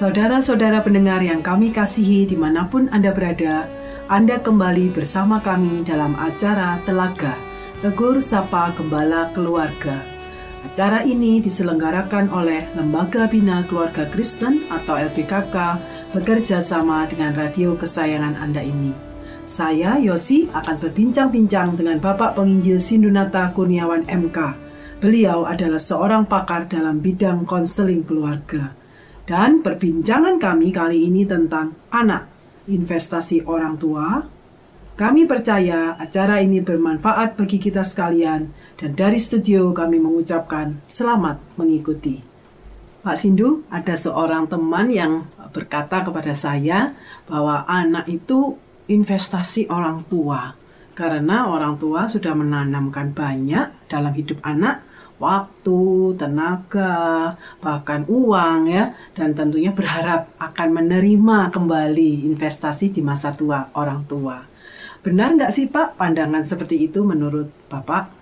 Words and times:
Saudara-saudara 0.00 0.80
pendengar 0.80 1.20
yang 1.20 1.44
kami 1.44 1.76
kasihi 1.76 2.24
di 2.24 2.32
mana 2.32 2.64
pun 2.64 2.88
Anda 2.88 3.12
berada, 3.12 3.68
Anda 4.08 4.40
kembali 4.40 4.96
bersama 4.96 5.44
kami 5.44 5.84
dalam 5.84 6.16
acara 6.16 6.80
Telaga, 6.88 7.36
Tegur 7.84 8.16
Sapa 8.24 8.72
Gembala 8.72 9.28
Keluarga. 9.36 10.00
Acara 10.64 11.04
ini 11.04 11.44
diselenggarakan 11.44 12.32
oleh 12.32 12.64
Lembaga 12.72 13.28
Bina 13.28 13.60
Keluarga 13.68 14.08
Kristen 14.08 14.64
atau 14.72 14.96
LBKK 14.96 15.56
bekerja 16.16 16.64
sama 16.64 17.04
dengan 17.04 17.36
radio 17.36 17.76
kesayangan 17.76 18.40
Anda 18.40 18.64
ini. 18.64 18.96
Saya, 19.44 20.00
Yosi, 20.00 20.48
akan 20.48 20.80
berbincang-bincang 20.80 21.76
dengan 21.76 22.00
Bapak 22.00 22.40
Penginjil 22.40 22.80
Sindunata 22.80 23.52
Kurniawan 23.52 24.08
MK. 24.08 24.38
Beliau 25.04 25.44
adalah 25.44 25.76
seorang 25.76 26.24
pakar 26.24 26.72
dalam 26.72 27.04
bidang 27.04 27.44
konseling 27.44 28.00
keluarga. 28.00 28.79
Dan 29.30 29.62
perbincangan 29.62 30.42
kami 30.42 30.74
kali 30.74 31.06
ini 31.06 31.22
tentang 31.22 31.78
anak, 31.94 32.26
investasi 32.66 33.46
orang 33.46 33.78
tua. 33.78 34.26
Kami 34.98 35.22
percaya 35.30 35.94
acara 35.94 36.42
ini 36.42 36.58
bermanfaat 36.58 37.38
bagi 37.38 37.62
kita 37.62 37.86
sekalian 37.86 38.50
dan 38.74 38.90
dari 38.98 39.22
studio 39.22 39.70
kami 39.70 40.02
mengucapkan 40.02 40.82
selamat 40.90 41.38
mengikuti. 41.54 42.18
Pak 43.06 43.14
Sindu, 43.14 43.62
ada 43.70 43.94
seorang 43.94 44.50
teman 44.50 44.90
yang 44.90 45.30
berkata 45.54 46.02
kepada 46.02 46.34
saya 46.34 46.98
bahwa 47.30 47.62
anak 47.70 48.10
itu 48.10 48.58
investasi 48.90 49.70
orang 49.70 50.10
tua. 50.10 50.58
Karena 50.98 51.46
orang 51.46 51.78
tua 51.78 52.10
sudah 52.10 52.34
menanamkan 52.34 53.14
banyak 53.14 53.86
dalam 53.86 54.10
hidup 54.10 54.42
anak, 54.42 54.82
waktu, 55.20 56.16
tenaga, 56.16 57.36
bahkan 57.60 58.08
uang 58.08 58.72
ya, 58.72 58.96
dan 59.12 59.36
tentunya 59.36 59.70
berharap 59.70 60.32
akan 60.40 60.68
menerima 60.80 61.52
kembali 61.52 62.24
investasi 62.32 62.90
di 62.90 63.04
masa 63.04 63.30
tua 63.30 63.68
orang 63.76 64.02
tua. 64.08 64.40
Benar 65.04 65.36
nggak 65.36 65.52
sih 65.52 65.68
Pak 65.68 66.00
pandangan 66.00 66.44
seperti 66.44 66.88
itu 66.88 67.04
menurut 67.04 67.52
Bapak? 67.68 68.16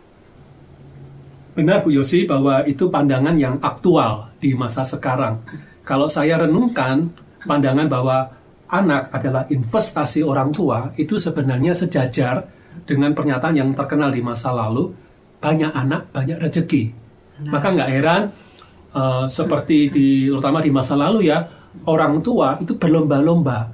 Benar 1.59 1.83
Bu 1.83 1.91
Yosi 1.91 2.23
bahwa 2.23 2.63
itu 2.67 2.87
pandangan 2.87 3.35
yang 3.35 3.59
aktual 3.59 4.31
di 4.39 4.55
masa 4.55 4.87
sekarang. 4.87 5.43
Kalau 5.83 6.07
saya 6.07 6.47
renungkan 6.47 7.11
pandangan 7.43 7.91
bahwa 7.91 8.31
anak 8.71 9.11
adalah 9.11 9.43
investasi 9.51 10.23
orang 10.23 10.55
tua 10.55 10.95
itu 10.95 11.19
sebenarnya 11.19 11.75
sejajar 11.75 12.47
dengan 12.87 13.11
pernyataan 13.11 13.59
yang 13.59 13.71
terkenal 13.75 14.15
di 14.15 14.23
masa 14.23 14.55
lalu 14.55 14.95
banyak 15.39 15.71
anak 15.71 16.11
banyak 16.11 16.39
rezeki. 16.39 16.91
Nah. 17.43 17.59
Maka 17.59 17.67
nggak 17.75 17.91
heran 17.91 18.23
uh, 18.95 19.27
seperti 19.31 19.91
di 19.91 20.09
terutama 20.27 20.59
di 20.59 20.71
masa 20.75 20.99
lalu 20.99 21.31
ya 21.31 21.47
orang 21.87 22.19
tua 22.25 22.59
itu 22.59 22.75
berlomba-lomba 22.75 23.71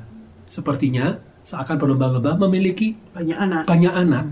sepertinya 0.48 1.16
seakan 1.44 1.76
berlomba-lomba 1.76 2.36
memiliki 2.48 2.96
banyak 3.12 3.36
anak. 3.36 3.62
Banyak 3.68 3.94
anak. 3.94 4.24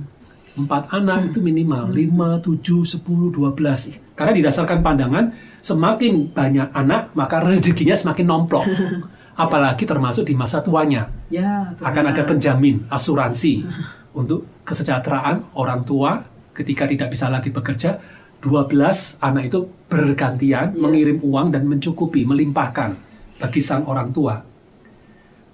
Empat 0.52 0.92
anak 0.92 1.18
hmm. 1.24 1.28
itu 1.32 1.38
minimal 1.40 1.84
hmm. 1.88 1.96
lima, 1.96 2.30
tujuh, 2.44 2.84
sepuluh, 2.84 3.32
dua 3.32 3.56
belas. 3.56 3.88
Karena 4.12 4.36
didasarkan 4.36 4.84
pandangan 4.84 5.24
semakin 5.64 6.28
banyak 6.32 6.68
anak 6.76 7.16
maka 7.16 7.40
rezekinya 7.40 7.96
semakin 7.96 8.26
nomplok. 8.28 8.64
Apalagi 9.42 9.88
termasuk 9.88 10.28
di 10.28 10.36
masa 10.36 10.60
tuanya. 10.60 11.08
Ya, 11.32 11.72
akan 11.80 12.12
ada 12.12 12.20
penjamin 12.28 12.84
asuransi 12.92 13.64
untuk 14.12 14.44
kesejahteraan 14.68 15.56
orang 15.56 15.88
tua 15.88 16.20
ketika 16.52 16.84
tidak 16.88 17.08
bisa 17.12 17.32
lagi 17.32 17.48
bekerja 17.48 17.96
12 18.42 19.22
anak 19.22 19.44
itu 19.48 19.60
bergantian 19.86 20.74
yeah. 20.74 20.80
mengirim 20.82 21.22
uang 21.22 21.54
dan 21.54 21.62
mencukupi, 21.64 22.26
melimpahkan 22.26 22.98
bagi 23.38 23.62
sang 23.62 23.86
orang 23.86 24.10
tua. 24.10 24.34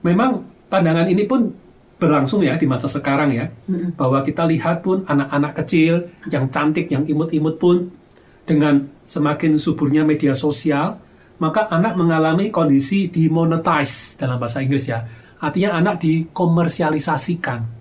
Memang 0.02 0.40
pandangan 0.72 1.04
ini 1.06 1.28
pun 1.28 1.52
berlangsung 1.98 2.40
ya 2.46 2.56
di 2.56 2.64
masa 2.64 2.88
sekarang 2.88 3.34
ya, 3.34 3.44
mm-hmm. 3.44 3.98
bahwa 3.98 4.24
kita 4.24 4.48
lihat 4.48 4.80
pun 4.80 5.04
anak-anak 5.04 5.52
kecil 5.64 6.08
yang 6.32 6.48
cantik, 6.48 6.88
yang 6.88 7.04
imut-imut 7.04 7.60
pun 7.60 7.92
dengan 8.48 8.88
semakin 9.04 9.60
suburnya 9.60 10.06
media 10.08 10.32
sosial, 10.32 10.96
maka 11.42 11.68
anak 11.68 11.98
mengalami 11.98 12.48
kondisi 12.48 13.12
demonetize 13.12 14.16
dalam 14.16 14.40
bahasa 14.40 14.64
Inggris 14.64 14.88
ya. 14.88 15.04
Artinya 15.38 15.76
anak 15.76 16.02
dikomersialisasikan. 16.02 17.77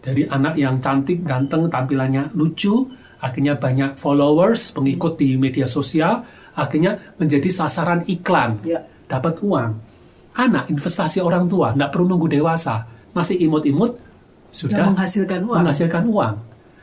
Dari 0.00 0.24
anak 0.24 0.56
yang 0.56 0.80
cantik, 0.80 1.20
ganteng, 1.22 1.68
tampilannya 1.68 2.32
lucu, 2.32 2.88
akhirnya 3.20 3.60
banyak 3.60 4.00
followers, 4.00 4.72
pengikut 4.72 5.20
di 5.20 5.36
media 5.36 5.68
sosial, 5.68 6.24
akhirnya 6.56 6.96
menjadi 7.20 7.48
sasaran 7.52 8.08
iklan, 8.08 8.64
ya. 8.64 8.80
dapat 9.04 9.36
uang. 9.44 9.70
Anak 10.40 10.72
investasi 10.72 11.20
orang 11.20 11.44
tua, 11.44 11.76
tidak 11.76 11.92
perlu 11.92 12.16
nunggu 12.16 12.32
dewasa, 12.32 12.88
masih 13.12 13.36
imut-imut 13.44 13.92
sudah 14.50 14.88
menghasilkan 14.88 15.44
uang. 15.44 15.58
menghasilkan 15.62 16.04
uang. 16.08 16.34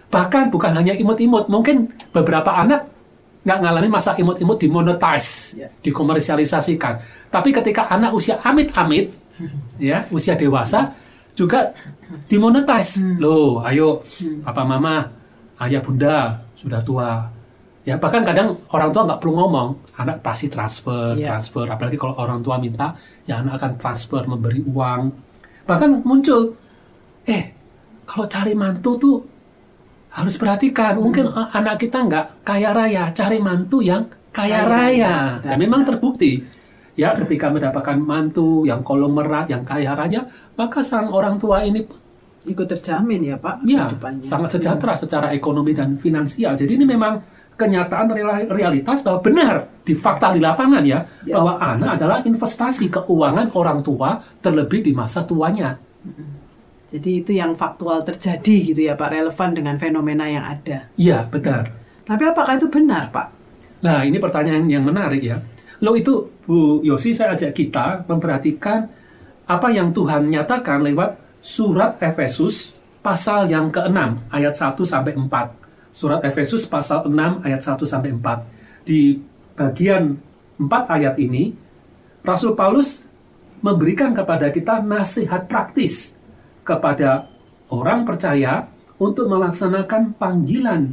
Bahkan 0.07 0.43
bukan 0.53 0.71
hanya 0.77 0.93
imut-imut, 0.95 1.49
mungkin 1.51 1.91
beberapa 2.13 2.53
anak 2.53 2.87
nggak 3.43 3.59
ngalami 3.63 3.89
masa 3.89 4.11
imut-imut 4.19 4.57
dimonetize, 4.59 5.55
ya. 5.55 5.67
dikomersialisasikan. 5.83 6.99
Tapi 7.31 7.49
ketika 7.55 7.87
anak 7.87 8.11
usia 8.13 8.39
amit-amit, 8.43 9.11
ya 9.81 10.05
usia 10.11 10.35
dewasa 10.35 10.93
juga 11.37 11.71
dimonetize. 12.27 13.03
Hmm. 13.03 13.17
Loh, 13.19 13.63
ayo 13.63 14.03
hmm. 14.19 14.43
papa 14.47 14.63
mama 14.63 15.07
ayah 15.63 15.81
bunda 15.83 16.41
sudah 16.55 16.81
tua. 16.81 17.11
Ya 17.87 17.95
bahkan 17.95 18.27
kadang 18.27 18.59
orang 18.75 18.91
tua 18.91 19.07
nggak 19.07 19.19
perlu 19.23 19.33
ngomong, 19.39 19.69
anak 19.95 20.19
pasti 20.19 20.51
transfer, 20.51 21.15
yeah. 21.15 21.31
transfer. 21.31 21.63
Apalagi 21.63 21.95
kalau 21.95 22.19
orang 22.19 22.43
tua 22.43 22.59
minta, 22.59 22.91
ya 23.23 23.39
anak 23.39 23.63
akan 23.63 23.71
transfer 23.79 24.27
memberi 24.27 24.59
uang. 24.59 25.01
Bahkan 25.63 26.03
muncul, 26.03 26.55
eh 27.23 27.55
kalau 28.03 28.27
cari 28.27 28.51
mantu 28.55 28.91
tuh 28.99 29.17
harus 30.11 30.35
perhatikan. 30.35 30.99
Hmm. 30.99 31.03
Mungkin 31.07 31.25
anak 31.31 31.79
kita 31.79 32.03
nggak 32.03 32.25
kaya 32.43 32.75
raya, 32.75 33.03
cari 33.15 33.39
mantu 33.39 33.79
yang 33.79 34.03
kaya, 34.35 34.63
kaya 34.63 34.67
raya. 34.67 35.15
Dan 35.39 35.55
memang 35.55 35.87
terbukti 35.87 36.56
ya 36.97 37.13
ketika 37.13 37.53
mendapatkan 37.53 38.01
mantu 38.01 38.65
yang 38.65 38.81
kolong 38.81 39.13
merat, 39.13 39.47
yang 39.47 39.61
kaya 39.61 39.93
raya, 39.93 40.25
maka 40.57 40.81
sang 40.81 41.13
orang 41.13 41.37
tua 41.37 41.61
ini 41.63 41.85
ikut 42.49 42.67
terjamin 42.67 43.21
ya 43.21 43.35
Pak. 43.37 43.63
Ya, 43.63 43.85
sangat 44.25 44.57
sejahtera 44.57 44.97
hmm. 44.97 45.01
secara 45.05 45.27
ekonomi 45.31 45.77
dan 45.77 45.95
finansial. 46.01 46.57
Jadi 46.57 46.81
ini 46.81 46.85
memang 46.89 47.21
kenyataan 47.57 48.13
realitas 48.49 49.01
bahwa 49.01 49.19
benar 49.21 49.55
di 49.81 49.93
fakta 49.97 50.33
di 50.33 50.41
lapangan 50.41 50.83
ya, 50.85 51.05
ya. 51.25 51.37
bahwa 51.37 51.57
anak 51.57 51.89
adalah 52.01 52.19
investasi 52.25 52.89
keuangan 52.89 53.53
orang 53.57 53.81
tua 53.81 54.21
terlebih 54.41 54.85
di 54.85 54.93
masa 54.93 55.25
tuanya. 55.25 55.77
Jadi 56.87 57.19
itu 57.19 57.35
yang 57.35 57.51
faktual 57.59 57.99
terjadi 58.07 58.71
gitu 58.71 58.81
ya 58.87 58.95
Pak, 58.95 59.11
relevan 59.11 59.51
dengan 59.51 59.75
fenomena 59.75 60.23
yang 60.23 60.45
ada. 60.47 60.87
Iya, 60.95 61.27
benar. 61.27 61.67
Tapi 62.07 62.23
apakah 62.23 62.55
itu 62.55 62.71
benar 62.71 63.11
Pak? 63.11 63.27
Nah, 63.83 64.07
ini 64.07 64.17
pertanyaan 64.17 64.63
yang 64.71 64.87
menarik 64.87 65.19
ya. 65.19 65.37
Lo 65.81 65.93
itu 65.93 66.25
Bu 66.47 66.81
Yosi 66.81 67.13
saya 67.13 67.37
ajak 67.37 67.53
kita 67.53 68.07
memperhatikan 68.09 68.89
apa 69.45 69.67
yang 69.69 69.93
Tuhan 69.93 70.27
nyatakan 70.27 70.81
lewat 70.81 71.17
surat 71.39 72.01
Efesus 72.01 72.73
pasal 73.05 73.47
yang 73.47 73.69
ke-6 73.69 74.33
ayat 74.33 74.53
1 74.57 74.73
sampai 74.83 75.13
4. 75.13 75.93
Surat 75.93 76.21
Efesus 76.25 76.65
pasal 76.65 77.05
6 77.05 77.45
ayat 77.45 77.61
1 77.61 77.77
sampai 77.85 78.11
4. 78.11 78.83
Di 78.89 79.15
bagian 79.53 80.17
4 80.57 80.95
ayat 80.97 81.15
ini 81.21 81.53
Rasul 82.25 82.57
Paulus 82.57 83.05
memberikan 83.61 84.11
kepada 84.11 84.49
kita 84.49 84.81
nasihat 84.81 85.45
praktis 85.45 86.13
kepada 86.65 87.29
orang 87.69 88.03
percaya 88.03 88.67
untuk 88.97 89.29
melaksanakan 89.29 90.17
panggilan 90.17 90.91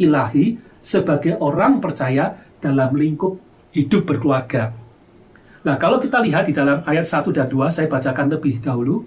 ilahi 0.00 0.56
sebagai 0.80 1.36
orang 1.42 1.82
percaya 1.82 2.32
dalam 2.62 2.96
lingkup 2.96 3.36
hidup 3.70 4.06
berkeluarga. 4.06 4.74
Nah, 5.60 5.76
kalau 5.76 6.00
kita 6.00 6.24
lihat 6.24 6.48
di 6.48 6.54
dalam 6.56 6.80
ayat 6.88 7.04
1 7.04 7.30
dan 7.36 7.46
2, 7.46 7.68
saya 7.68 7.86
bacakan 7.86 8.32
lebih 8.32 8.64
dahulu. 8.64 9.04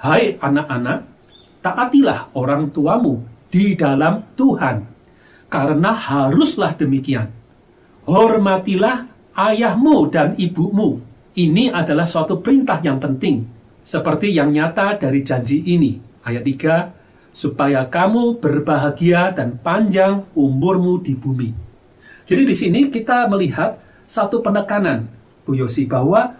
Hai 0.00 0.40
anak-anak, 0.40 0.98
taatilah 1.60 2.32
orang 2.32 2.72
tuamu 2.72 3.20
di 3.52 3.76
dalam 3.76 4.24
Tuhan, 4.32 4.88
karena 5.52 5.92
haruslah 5.92 6.72
demikian. 6.72 7.28
Hormatilah 8.08 9.04
ayahmu 9.36 10.08
dan 10.08 10.32
ibumu. 10.40 11.04
Ini 11.36 11.68
adalah 11.68 12.08
suatu 12.08 12.40
perintah 12.40 12.80
yang 12.80 12.96
penting, 12.96 13.44
seperti 13.84 14.32
yang 14.32 14.50
nyata 14.50 14.96
dari 14.96 15.20
janji 15.20 15.60
ini. 15.68 16.00
Ayat 16.24 16.48
3, 16.48 17.36
supaya 17.36 17.84
kamu 17.86 18.40
berbahagia 18.40 19.36
dan 19.36 19.60
panjang 19.60 20.24
umurmu 20.32 21.04
di 21.04 21.12
bumi. 21.12 21.50
Jadi 22.24 22.42
di 22.48 22.54
sini 22.56 22.80
kita 22.88 23.28
melihat 23.28 23.89
satu 24.10 24.42
penekanan, 24.42 25.06
Bu 25.46 25.54
Yosi, 25.54 25.86
bahwa 25.86 26.34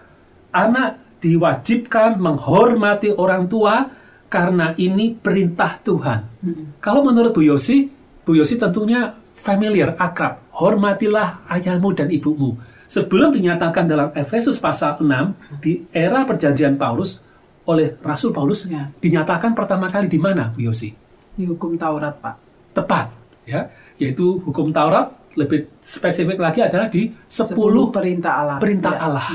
anak 0.51 0.99
diwajibkan 1.23 2.19
menghormati 2.19 3.15
orang 3.15 3.47
tua 3.47 3.87
karena 4.27 4.75
ini 4.75 5.15
perintah 5.15 5.79
Tuhan. 5.79 6.19
Hmm. 6.43 6.75
Kalau 6.83 7.07
menurut 7.07 7.31
Bu 7.31 7.47
Yosi, 7.47 7.87
Bu 8.27 8.35
Yosi 8.35 8.59
tentunya 8.59 9.15
familiar, 9.31 9.95
akrab. 9.95 10.43
Hormatilah 10.51 11.47
ayahmu 11.47 11.95
dan 11.95 12.11
ibumu. 12.11 12.59
sebelum 12.91 13.31
dinyatakan 13.31 13.87
dalam 13.87 14.11
Efesus 14.11 14.59
pasal 14.59 14.99
6 14.99 15.63
di 15.63 15.87
era 15.95 16.27
perjanjian 16.27 16.75
Paulus 16.75 17.23
oleh 17.63 17.95
Rasul 18.03 18.35
Paulus 18.35 18.67
Ya. 18.67 18.91
dinyatakan 18.99 19.55
pertama 19.55 19.87
kali 19.87 20.11
di 20.11 20.19
mana, 20.19 20.51
Bu 20.51 20.67
Yosi? 20.67 20.91
Di 21.31 21.47
hukum 21.47 21.79
Taurat, 21.79 22.19
Pak. 22.19 22.35
Tepat, 22.75 23.07
ya, 23.47 23.71
yaitu 23.95 24.43
hukum 24.43 24.75
Taurat 24.75 25.20
lebih 25.35 25.71
spesifik 25.79 26.37
lagi 26.39 26.59
adalah 26.59 26.91
di 26.91 27.11
10 27.27 27.55
perintah 27.91 28.31
Allah. 28.43 28.57
perintah 28.59 28.93
Ya. 28.93 28.99
Hmm. 28.99 29.07
Allah. 29.07 29.27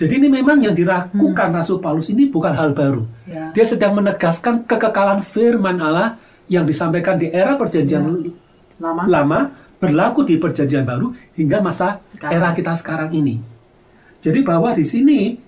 Jadi 0.00 0.12
ini 0.18 0.28
memang 0.32 0.58
yang 0.58 0.74
diragukan 0.74 1.52
Rasul 1.52 1.78
Paulus 1.78 2.08
ini 2.10 2.26
bukan 2.26 2.50
hal 2.56 2.72
baru. 2.72 3.04
Ya. 3.28 3.52
Dia 3.52 3.62
sedang 3.68 3.94
menegaskan 3.94 4.64
kekekalan 4.66 5.20
firman 5.22 5.78
Allah 5.78 6.16
yang 6.50 6.66
disampaikan 6.66 7.20
di 7.20 7.30
era 7.30 7.54
perjanjian 7.54 8.02
Lama. 8.82 9.06
lama 9.06 9.40
berlaku 9.78 10.26
di 10.26 10.40
perjanjian 10.40 10.82
baru 10.82 11.14
hingga 11.38 11.62
masa 11.62 12.02
Sekarang. 12.10 12.34
era 12.34 12.48
kita 12.50 12.72
sekarang 12.74 13.10
ini. 13.14 13.38
Jadi 14.18 14.42
bahwa 14.42 14.74
di 14.74 14.82
sini 14.82 15.38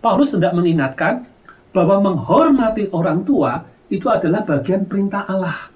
Paulus 0.00 0.36
hendak 0.36 0.52
mengingatkan 0.52 1.24
bahwa 1.72 2.12
menghormati 2.12 2.88
orang 2.92 3.24
tua 3.24 3.64
itu 3.88 4.08
adalah 4.08 4.44
bagian 4.44 4.84
perintah 4.84 5.24
Allah. 5.28 5.72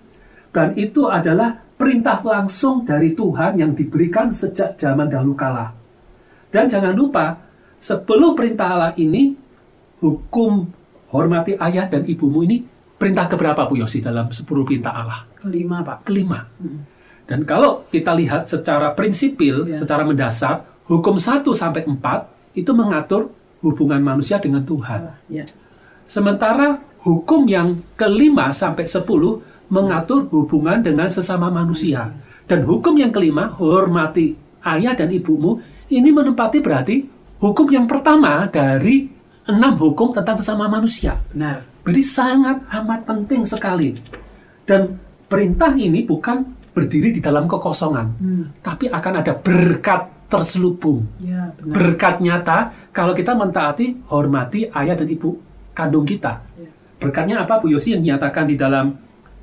Dan 0.51 0.75
itu 0.75 1.07
adalah 1.07 1.63
perintah 1.81 2.21
langsung 2.21 2.85
dari 2.85 3.17
Tuhan 3.17 3.57
yang 3.57 3.73
diberikan 3.73 4.29
sejak 4.29 4.77
zaman 4.77 5.09
dahulu 5.09 5.33
kala. 5.33 5.73
Dan 6.53 6.69
jangan 6.69 6.93
lupa, 6.93 7.41
sepuluh 7.81 8.37
perintah 8.37 8.77
Allah 8.77 8.93
ini, 9.01 9.33
hukum 10.05 10.69
hormati 11.09 11.57
ayah 11.57 11.89
dan 11.89 12.05
ibumu 12.05 12.45
ini, 12.45 12.61
perintah 13.01 13.25
keberapa 13.25 13.65
Bu 13.65 13.81
Yosi 13.81 14.05
dalam 14.05 14.29
sepuluh 14.29 14.69
perintah 14.69 14.93
Allah? 14.93 15.21
Kelima, 15.41 15.81
Pak. 15.81 16.05
kelima. 16.05 16.45
Dan 17.25 17.49
kalau 17.49 17.89
kita 17.89 18.13
lihat 18.13 18.45
secara 18.45 18.93
prinsipil, 18.93 19.71
Ya. 19.71 19.79
secara 19.81 20.05
mendasar, 20.05 20.67
hukum 20.91 21.17
1 21.17 21.55
sampai 21.55 21.87
4 21.87 22.29
itu 22.53 22.75
mengatur 22.75 23.31
hubungan 23.63 24.03
manusia 24.03 24.37
dengan 24.43 24.67
Tuhan. 24.67 25.15
Ya. 25.31 25.47
Sementara 26.11 26.83
hukum 27.07 27.47
yang 27.47 27.81
kelima 27.95 28.51
sampai 28.51 28.83
10 28.85 29.41
mengatur 29.71 30.27
hubungan 30.29 30.83
dengan 30.83 31.09
sesama 31.09 31.49
manusia. 31.49 32.11
Dan 32.45 32.67
hukum 32.67 32.99
yang 32.99 33.15
kelima, 33.15 33.55
hormati 33.55 34.35
ayah 34.67 34.99
dan 34.99 35.09
ibumu, 35.15 35.63
ini 35.89 36.11
menempati 36.11 36.59
berarti 36.59 37.07
hukum 37.39 37.71
yang 37.71 37.87
pertama 37.87 38.51
dari 38.51 39.07
enam 39.47 39.79
hukum 39.79 40.11
tentang 40.11 40.37
sesama 40.37 40.67
manusia. 40.67 41.17
Benar. 41.31 41.63
Jadi 41.87 42.03
sangat 42.05 42.59
amat 42.69 43.01
penting 43.07 43.47
sekali. 43.47 43.97
Dan 44.67 44.99
perintah 45.31 45.73
ini 45.75 46.05
bukan 46.05 46.45
berdiri 46.71 47.11
di 47.11 47.19
dalam 47.23 47.51
kekosongan, 47.51 48.07
Hmm. 48.19 48.45
tapi 48.63 48.87
akan 48.87 49.15
ada 49.23 49.35
berkat 49.35 50.07
terselubung. 50.31 51.03
Ya, 51.19 51.51
benar. 51.59 51.75
Berkat 51.75 52.15
nyata 52.23 52.59
kalau 52.95 53.11
kita 53.15 53.35
mentaati, 53.35 54.07
hormati 54.07 54.71
ayah 54.71 54.95
dan 54.95 55.11
ibu 55.11 55.35
kandung 55.75 56.07
kita. 56.07 56.39
Ya. 56.55 56.71
Berkatnya 57.03 57.43
apa 57.43 57.59
Bu 57.59 57.73
Yosi 57.73 57.97
yang 57.97 58.05
dinyatakan 58.07 58.47
di 58.47 58.55
dalam 58.55 58.95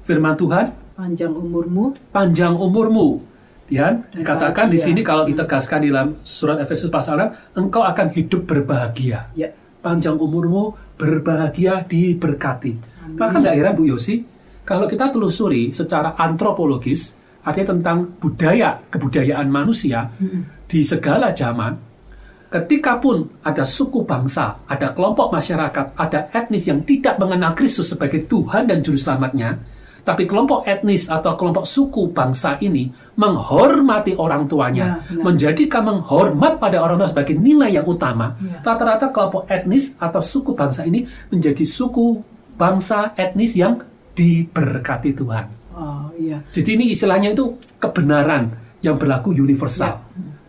firman 0.07 0.39
Tuhan? 0.39 0.71
Panjang 0.95 1.35
umurmu. 1.35 1.91
Panjang 2.15 2.55
umurmu. 2.55 3.19
Ya, 3.67 3.99
dikatakan 4.15 4.71
di 4.71 4.79
sini 4.79 5.03
kalau 5.03 5.27
ditegaskan 5.27 5.83
di 5.83 5.91
dalam 5.91 6.23
surat 6.23 6.55
Efesus 6.63 6.87
pasal 6.87 7.35
6, 7.51 7.59
engkau 7.59 7.83
akan 7.83 8.15
hidup 8.15 8.47
berbahagia 8.47 9.27
Ya. 9.35 9.51
panjang 9.83 10.15
umurmu, 10.15 10.71
berbahagia, 10.95 11.83
diberkati. 11.83 12.79
Bahkan 13.19 13.43
nggak 13.43 13.55
heran 13.59 13.75
Bu 13.75 13.91
Yosi, 13.91 14.23
kalau 14.63 14.87
kita 14.87 15.11
telusuri 15.11 15.75
secara 15.75 16.15
antropologis, 16.15 17.11
artinya 17.43 17.75
tentang 17.75 17.97
budaya, 18.23 18.79
kebudayaan 18.87 19.51
manusia 19.51 20.15
di 20.67 20.79
segala 20.87 21.35
zaman, 21.35 21.75
ketika 22.47 23.03
pun 23.03 23.27
ada 23.43 23.67
suku 23.67 24.07
bangsa, 24.07 24.63
ada 24.63 24.95
kelompok 24.95 25.27
masyarakat, 25.31 25.91
ada 25.99 26.19
etnis 26.31 26.67
yang 26.71 26.87
tidak 26.87 27.19
mengenal 27.19 27.51
Kristus 27.51 27.91
sebagai 27.91 28.23
Tuhan 28.31 28.71
dan 28.71 28.79
Juru 28.79 28.95
Selamatnya, 28.95 29.59
tapi 30.07 30.23
kelompok 30.23 30.63
etnis 30.63 31.11
atau 31.11 31.35
kelompok 31.35 31.67
suku 31.67 32.15
bangsa 32.15 32.55
ini 32.63 32.87
menghormati 33.19 34.15
orang 34.15 34.47
tuanya, 34.47 35.03
Ya, 35.11 35.19
menjadikan 35.19 35.83
menghormat 35.83 36.63
pada 36.63 36.79
orang 36.79 36.95
tua 36.95 37.11
sebagai 37.11 37.35
nilai 37.35 37.75
yang 37.75 37.83
utama. 37.83 38.39
Ya. 38.39 38.63
Rata-rata 38.63 39.11
kelompok 39.11 39.51
etnis 39.51 39.91
atau 39.99 40.23
suku 40.23 40.55
bangsa 40.55 40.87
ini 40.87 41.03
menjadi 41.27 41.67
suku 41.67 42.23
bangsa 42.55 43.11
etnis 43.19 43.59
yang 43.59 43.83
diberkati 44.15 45.11
Tuhan. 45.11 45.45
Oh, 45.75 46.07
iya. 46.15 46.39
Jadi 46.55 46.79
ini 46.79 46.95
istilahnya 46.95 47.35
itu 47.35 47.59
kebenaran 47.83 48.55
yang 48.79 48.95
berlaku 48.95 49.35
universal. 49.35 49.99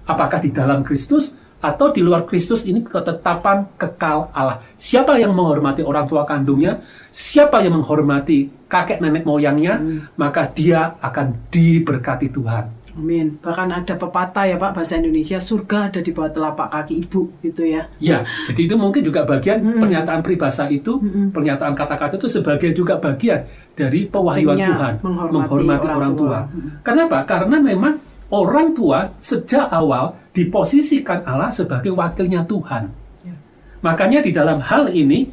Apakah 0.06 0.38
di 0.38 0.55
dalam 0.55 0.87
Kristus 0.87 1.34
atau 1.58 1.90
di 1.90 2.00
luar 2.02 2.22
Kristus 2.26 2.62
ini 2.62 2.87
ketetapan 2.87 3.66
kekal 3.75 4.31
Allah. 4.31 4.62
Siapa 4.78 5.19
yang 5.19 5.34
menghormati 5.34 5.82
orang 5.82 6.06
tua 6.06 6.22
kandungnya, 6.22 6.82
siapa 7.10 7.62
yang 7.66 7.82
menghormati 7.82 8.69
kakek 8.70 9.02
nenek 9.02 9.26
moyangnya, 9.26 9.82
maka 10.14 10.46
dia 10.46 10.94
akan 11.02 11.50
diberkati 11.50 12.31
Tuhan. 12.31 12.78
Amin. 12.99 13.38
Bahkan 13.38 13.70
ada 13.70 13.94
pepatah 13.94 14.43
ya 14.50 14.58
Pak 14.58 14.75
bahasa 14.75 14.99
Indonesia, 14.99 15.38
surga 15.38 15.94
ada 15.94 16.00
di 16.02 16.10
bawah 16.10 16.34
telapak 16.34 16.66
kaki 16.66 17.06
ibu 17.06 17.31
gitu 17.46 17.62
ya. 17.62 17.87
Ya, 18.02 18.26
jadi 18.50 18.66
itu 18.66 18.75
mungkin 18.75 19.06
juga 19.06 19.22
bagian 19.22 19.62
pernyataan 19.62 20.19
peribahasa 20.19 20.66
itu, 20.66 20.99
pernyataan 21.31 21.78
kata-kata 21.78 22.19
itu 22.19 22.26
sebagai 22.26 22.75
juga 22.75 22.99
bagian 22.99 23.46
dari 23.78 24.10
pewahyuan 24.10 24.58
Tuhan, 24.58 24.94
menghormati 25.31 25.87
orang 25.87 25.99
orang, 26.02 26.12
tua. 26.19 26.26
tua. 26.26 26.40
Kenapa? 26.82 27.22
Karena 27.22 27.62
memang 27.62 28.02
orang 28.29 28.77
tua 28.77 29.13
sejak 29.21 29.69
awal 29.73 30.17
diposisikan 30.37 31.25
Allah 31.25 31.51
sebagai 31.51 31.93
wakilnya 31.93 32.45
Tuhan. 32.45 32.93
Ya. 33.25 33.35
Makanya 33.83 34.21
di 34.23 34.31
dalam 34.31 34.61
hal 34.61 34.93
ini 34.93 35.29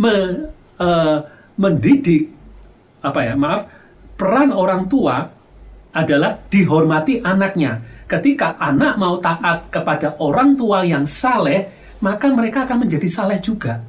me- 0.00 0.50
eh, 0.80 1.18
mendidik 1.56 2.32
apa 3.02 3.20
ya, 3.26 3.34
maaf, 3.34 3.66
peran 4.16 4.54
orang 4.54 4.86
tua 4.86 5.26
adalah 5.92 6.40
dihormati 6.48 7.20
anaknya. 7.20 7.82
Ketika 8.08 8.56
anak 8.60 8.96
mau 8.96 9.20
taat 9.20 9.68
kepada 9.68 10.16
orang 10.20 10.56
tua 10.56 10.84
yang 10.84 11.04
saleh, 11.04 11.68
maka 12.00 12.28
mereka 12.32 12.64
akan 12.64 12.86
menjadi 12.88 13.08
saleh 13.08 13.38
juga. 13.40 13.80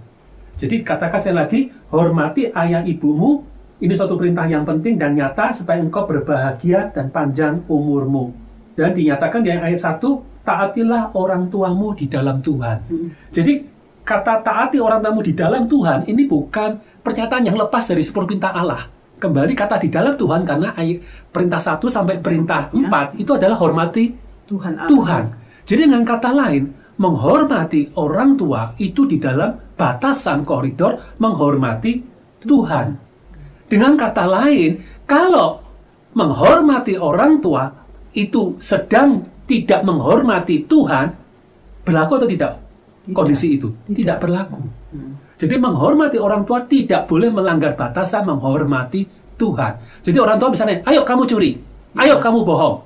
Jadi 0.54 0.86
katakan 0.86 1.20
saya 1.20 1.44
lagi, 1.44 1.72
hormati 1.92 2.48
ayah 2.52 2.86
ibumu. 2.86 3.44
Ini 3.84 3.92
suatu 4.00 4.16
perintah 4.16 4.48
yang 4.48 4.64
penting 4.64 4.96
dan 4.96 5.12
nyata 5.12 5.52
supaya 5.52 5.84
engkau 5.84 6.08
berbahagia 6.08 6.88
dan 6.96 7.12
panjang 7.12 7.68
umurmu. 7.68 8.32
Dan 8.80 8.96
dinyatakan 8.96 9.44
di 9.44 9.52
ayat 9.52 10.00
1, 10.00 10.00
taatilah 10.48 11.12
orang 11.12 11.52
tuamu 11.52 11.92
di 11.92 12.08
dalam 12.08 12.40
Tuhan. 12.40 12.80
Jadi 13.36 13.60
kata 14.08 14.40
taati 14.40 14.80
orang 14.80 15.04
tuamu 15.04 15.20
di 15.20 15.36
dalam 15.36 15.68
Tuhan 15.68 16.08
ini 16.08 16.24
bukan 16.24 16.80
pernyataan 17.04 17.44
yang 17.44 17.60
lepas 17.60 17.84
dari 17.92 18.00
sepuluh 18.00 18.24
perintah 18.24 18.56
Allah. 18.56 18.88
Kembali 19.20 19.52
kata 19.52 19.76
di 19.76 19.92
dalam 19.92 20.16
Tuhan 20.16 20.48
karena 20.48 20.72
ayat 20.80 21.04
perintah 21.28 21.60
1 21.60 21.84
sampai 21.84 22.24
perintah 22.24 22.72
4 22.72 23.20
itu 23.20 23.36
adalah 23.36 23.60
hormati 23.60 24.16
Tuhan 24.48 24.80
Allah. 24.80 24.92
Tuhan. 24.96 25.24
Jadi 25.68 25.92
dengan 25.92 26.08
kata 26.08 26.32
lain, 26.32 26.72
menghormati 27.04 27.92
orang 28.00 28.40
tua 28.40 28.72
itu 28.80 29.04
di 29.04 29.20
dalam 29.20 29.76
batasan 29.76 30.48
koridor 30.48 31.20
menghormati 31.20 32.00
Tuhan. 32.40 33.03
Dengan 33.74 33.98
kata 33.98 34.30
lain, 34.30 34.78
kalau 35.10 35.58
menghormati 36.14 36.94
orang 36.94 37.42
tua 37.42 37.74
itu 38.14 38.54
sedang 38.62 39.18
tidak 39.50 39.82
menghormati 39.82 40.70
Tuhan, 40.70 41.10
berlaku 41.82 42.22
atau 42.22 42.30
tidak? 42.30 42.54
Tidak. 43.02 43.18
Kondisi 43.18 43.58
itu 43.58 43.74
tidak, 43.90 44.22
berlaku. 44.22 44.62
Jadi 45.42 45.58
menghormati 45.58 46.22
orang 46.22 46.46
tua 46.46 46.62
tidak 46.70 47.10
boleh 47.10 47.34
melanggar 47.34 47.74
batasan 47.74 48.30
menghormati 48.30 49.10
Tuhan. 49.42 49.74
Jadi 50.06 50.22
orang 50.22 50.38
tua 50.38 50.54
misalnya, 50.54 50.78
ayo 50.86 51.02
kamu 51.02 51.26
curi, 51.26 51.58
ayo 51.98 52.22
kamu 52.22 52.46
bohong, 52.46 52.78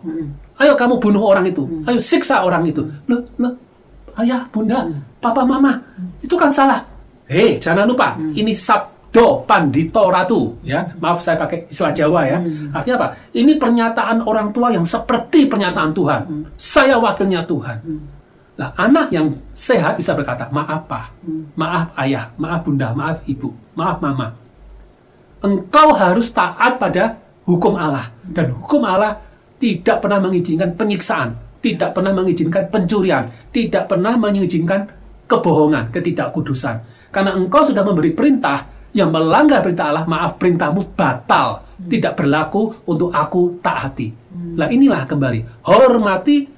ayo 0.55 0.71
kamu 0.71 1.03
bunuh 1.03 1.35
orang 1.35 1.51
itu, 1.51 1.67
ayo 1.83 1.99
siksa 1.99 2.47
orang 2.47 2.63
itu. 2.63 2.79
Loh, 3.11 3.19
loh, 3.35 3.51
ayah, 4.23 4.47
bunda, 4.55 4.87
papa, 5.19 5.43
mama, 5.43 5.75
itu 6.23 6.39
kan 6.39 6.47
salah. 6.47 6.79
Hei, 7.27 7.59
jangan 7.59 7.83
lupa, 7.83 8.15
ini 8.31 8.55
sabdo 9.07 9.47
pandito 9.47 10.03
ratu, 10.11 10.53
ya. 10.61 10.93
Maaf 11.01 11.23
saya 11.23 11.39
pakai 11.39 11.65
istilah 11.71 11.93
Jawa 11.95 12.21
ya. 12.27 12.37
Artinya 12.75 12.95
apa? 13.01 13.07
Ini 13.33 13.57
pernyataan 13.57 14.17
orang 14.27 14.53
tua 14.53 14.69
yang 14.69 14.85
seperti 14.85 15.49
pernyataan 15.49 15.91
Tuhan. 15.95 16.21
Saya 16.53 16.99
wakilnya 17.01 17.41
Tuhan. 17.47 17.77
Nah, 18.57 18.73
anak 18.73 19.13
yang 19.13 19.37
sehat 19.53 20.01
bisa 20.01 20.17
berkata, 20.17 20.49
maaf 20.49 20.89
pak, 20.89 21.13
maaf 21.53 21.93
ayah, 22.01 22.33
maaf 22.41 22.65
bunda, 22.65 22.89
maaf 22.93 23.21
ibu, 23.29 23.53
maaf 23.77 24.01
mama. 24.01 24.33
Engkau 25.45 25.93
harus 25.93 26.33
taat 26.33 26.81
pada 26.81 27.17
hukum 27.45 27.77
Allah. 27.77 28.09
Dan 28.25 28.57
hukum 28.57 28.81
Allah 28.81 29.21
tidak 29.61 30.01
pernah 30.01 30.17
mengizinkan 30.21 30.73
penyiksaan, 30.73 31.37
tidak 31.61 31.93
pernah 31.93 32.13
mengizinkan 32.17 32.65
pencurian, 32.69 33.29
tidak 33.53 33.85
pernah 33.85 34.17
mengizinkan 34.17 34.89
kebohongan, 35.29 35.93
ketidakkudusan. 35.93 36.81
Karena 37.13 37.37
engkau 37.37 37.61
sudah 37.61 37.85
memberi 37.85 38.09
perintah 38.13 38.76
yang 38.97 39.13
melanggar 39.13 39.61
perintah 39.61 39.93
Allah, 39.93 40.05
maaf 40.09 40.41
perintahmu 40.41 40.97
batal, 40.97 41.61
tidak 41.85 42.17
berlaku 42.17 42.73
untuk 42.89 43.13
aku 43.13 43.61
taati. 43.61 44.09
Nah 44.57 44.65
inilah 44.73 45.05
kembali, 45.05 45.61
hormati 45.69 46.49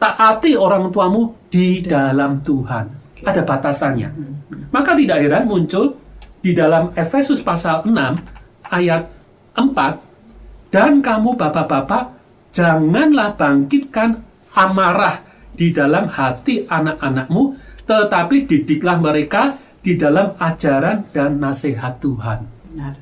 taati 0.00 0.56
orang 0.56 0.88
tuamu 0.88 1.44
di 1.52 1.84
dalam 1.84 2.40
Tuhan. 2.40 2.84
Oke. 3.12 3.22
Ada 3.28 3.44
batasannya. 3.44 4.08
Hmm. 4.08 4.34
Maka 4.72 4.96
tidak 4.96 5.20
heran 5.20 5.44
muncul 5.44 6.00
di 6.40 6.56
dalam 6.56 6.92
Efesus 6.96 7.44
pasal 7.44 7.84
6 7.84 7.92
ayat 8.72 9.08
4 9.56 10.72
dan 10.72 11.04
kamu 11.04 11.36
bapak-bapak 11.36 12.16
janganlah 12.52 13.32
bangkitkan 13.36 14.20
amarah 14.52 15.24
di 15.54 15.70
dalam 15.70 16.10
hati 16.10 16.66
anak-anakmu 16.66 17.42
tetapi 17.88 18.44
didiklah 18.44 19.00
mereka 19.00 19.56
di 19.84 20.00
dalam 20.00 20.32
ajaran 20.40 21.12
dan 21.12 21.36
nasihat 21.36 22.00
Tuhan. 22.00 22.48
Benar. 22.72 22.96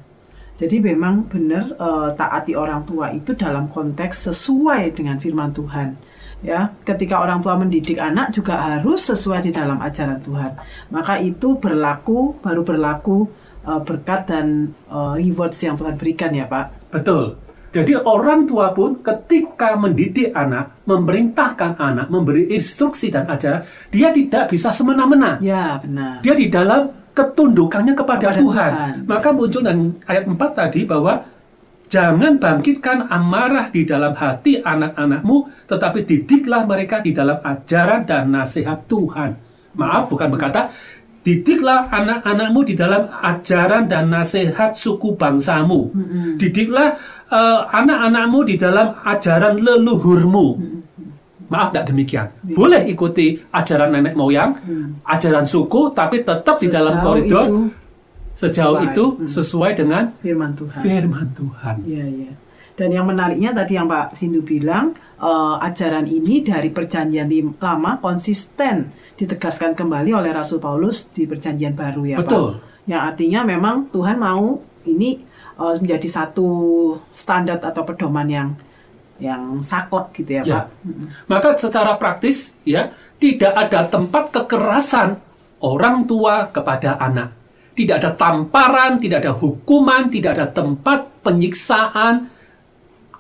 Jadi 0.58 0.82
memang 0.82 1.30
benar 1.30 1.74
eh, 1.78 2.08
taati 2.18 2.58
orang 2.58 2.82
tua 2.82 3.14
itu 3.14 3.32
dalam 3.38 3.70
konteks 3.70 4.28
sesuai 4.28 4.92
dengan 4.92 5.16
firman 5.22 5.54
Tuhan. 5.54 5.94
Ya, 6.42 6.74
ketika 6.82 7.22
orang 7.22 7.38
tua 7.38 7.54
mendidik 7.54 8.02
anak 8.02 8.34
juga 8.34 8.58
harus 8.58 9.06
sesuai 9.06 9.46
di 9.46 9.54
dalam 9.54 9.78
ajaran 9.78 10.18
Tuhan. 10.26 10.58
Maka 10.90 11.22
itu 11.22 11.54
berlaku 11.54 12.34
baru 12.42 12.66
berlaku 12.66 13.30
eh, 13.62 13.80
berkat 13.86 14.26
dan 14.26 14.74
eh, 14.90 15.12
rewards 15.22 15.62
yang 15.62 15.78
Tuhan 15.78 15.94
berikan 15.94 16.34
ya, 16.34 16.50
Pak. 16.50 16.90
Betul. 16.90 17.38
Jadi 17.72 17.96
orang 17.96 18.44
tua 18.44 18.76
pun 18.76 19.00
ketika 19.00 19.80
mendidik 19.80 20.36
anak, 20.36 20.84
memerintahkan 20.84 21.80
anak, 21.80 22.12
memberi 22.12 22.52
instruksi 22.52 23.08
dan 23.08 23.24
ajaran, 23.24 23.64
dia 23.88 24.12
tidak 24.12 24.52
bisa 24.52 24.68
semena-mena. 24.68 25.40
Ya, 25.40 25.80
benar. 25.80 26.20
Dia 26.20 26.36
di 26.36 26.52
dalam 26.52 26.92
ketundukannya 27.16 27.96
kepada, 27.96 28.28
Kepada 28.28 28.40
Tuhan. 28.44 28.70
Tuhan. 28.76 28.92
Maka 29.08 29.28
muncul 29.32 29.64
dan 29.64 29.96
ayat 30.04 30.28
4 30.28 30.36
tadi 30.52 30.84
bahwa 30.84 31.24
jangan 31.88 32.36
bangkitkan 32.36 33.08
amarah 33.08 33.72
di 33.72 33.88
dalam 33.88 34.12
hati 34.20 34.60
anak-anakmu, 34.60 35.68
tetapi 35.68 36.04
didiklah 36.04 36.68
mereka 36.68 37.00
di 37.00 37.16
dalam 37.16 37.40
ajaran 37.40 38.04
dan 38.04 38.28
nasihat 38.32 38.84
Tuhan. 38.84 39.32
Maaf, 39.72 40.12
bukan 40.12 40.28
berkata 40.28 40.68
didiklah 41.22 41.86
anak-anakmu 41.88 42.60
di 42.66 42.74
dalam 42.74 43.06
ajaran 43.10 43.86
dan 43.86 44.10
nasihat 44.10 44.74
suku 44.74 45.14
bangsamu. 45.14 45.94
Didiklah 46.36 46.98
eh, 47.30 47.60
anak-anakmu 47.70 48.38
di 48.46 48.54
dalam 48.58 48.98
ajaran 49.02 49.62
leluhurmu. 49.62 50.46
Maaf, 51.52 51.68
tidak 51.68 51.84
demikian. 51.92 52.28
Boleh 52.56 52.80
ikuti 52.88 53.36
ajaran 53.52 53.92
nenek 53.92 54.16
moyang, 54.16 54.56
ajaran 55.04 55.44
suku, 55.44 55.92
tapi 55.92 56.24
tetap 56.24 56.56
di 56.56 56.72
dalam 56.72 56.96
Sejauh 56.96 57.04
koridor 57.04 57.44
itu 57.44 57.58
sejauh 58.32 58.76
sesuai. 58.80 58.88
itu 58.88 59.04
Hmm. 59.04 59.28
sesuai 59.28 59.70
dengan 59.76 60.02
firman 60.24 60.52
Tuhan. 60.56 60.80
firman 60.80 61.26
Tuhan. 61.36 61.76
Iya, 61.84 62.04
iya. 62.08 62.32
Dan 62.72 62.88
yang 62.88 63.04
menariknya 63.04 63.52
tadi 63.52 63.76
yang 63.76 63.84
Pak 63.84 64.16
Sindu 64.16 64.40
bilang, 64.40 64.96
eh, 65.20 65.54
ajaran 65.60 66.08
ini 66.08 66.40
dari 66.40 66.72
perjanjian 66.72 67.28
lama 67.60 68.00
konsisten 68.00 68.88
ditegaskan 69.22 69.78
kembali 69.78 70.10
oleh 70.10 70.34
Rasul 70.34 70.58
Paulus 70.58 71.06
di 71.14 71.30
perjanjian 71.30 71.78
baru 71.78 72.02
ya 72.02 72.16
Betul. 72.18 72.58
Pak. 72.58 72.90
Yang 72.90 73.02
artinya 73.14 73.40
memang 73.46 73.86
Tuhan 73.94 74.18
mau 74.18 74.58
ini 74.82 75.22
eh, 75.62 75.74
menjadi 75.78 76.08
satu 76.10 76.48
standar 77.14 77.62
atau 77.62 77.86
pedoman 77.86 78.26
yang 78.26 78.48
yang 79.22 79.62
saklek 79.62 80.10
gitu 80.18 80.30
ya, 80.34 80.42
Ya. 80.42 80.54
Pak. 80.58 80.66
Maka 81.30 81.48
secara 81.54 81.94
praktis 81.94 82.50
ya 82.66 82.90
tidak 83.22 83.54
ada 83.54 83.86
tempat 83.86 84.34
kekerasan 84.34 85.22
orang 85.62 86.02
tua 86.10 86.50
kepada 86.50 86.98
anak. 86.98 87.38
Tidak 87.72 88.02
ada 88.02 88.12
tamparan, 88.18 88.98
tidak 88.98 89.22
ada 89.22 89.32
hukuman, 89.38 90.10
tidak 90.10 90.36
ada 90.36 90.50
tempat 90.50 91.22
penyiksaan 91.22 92.31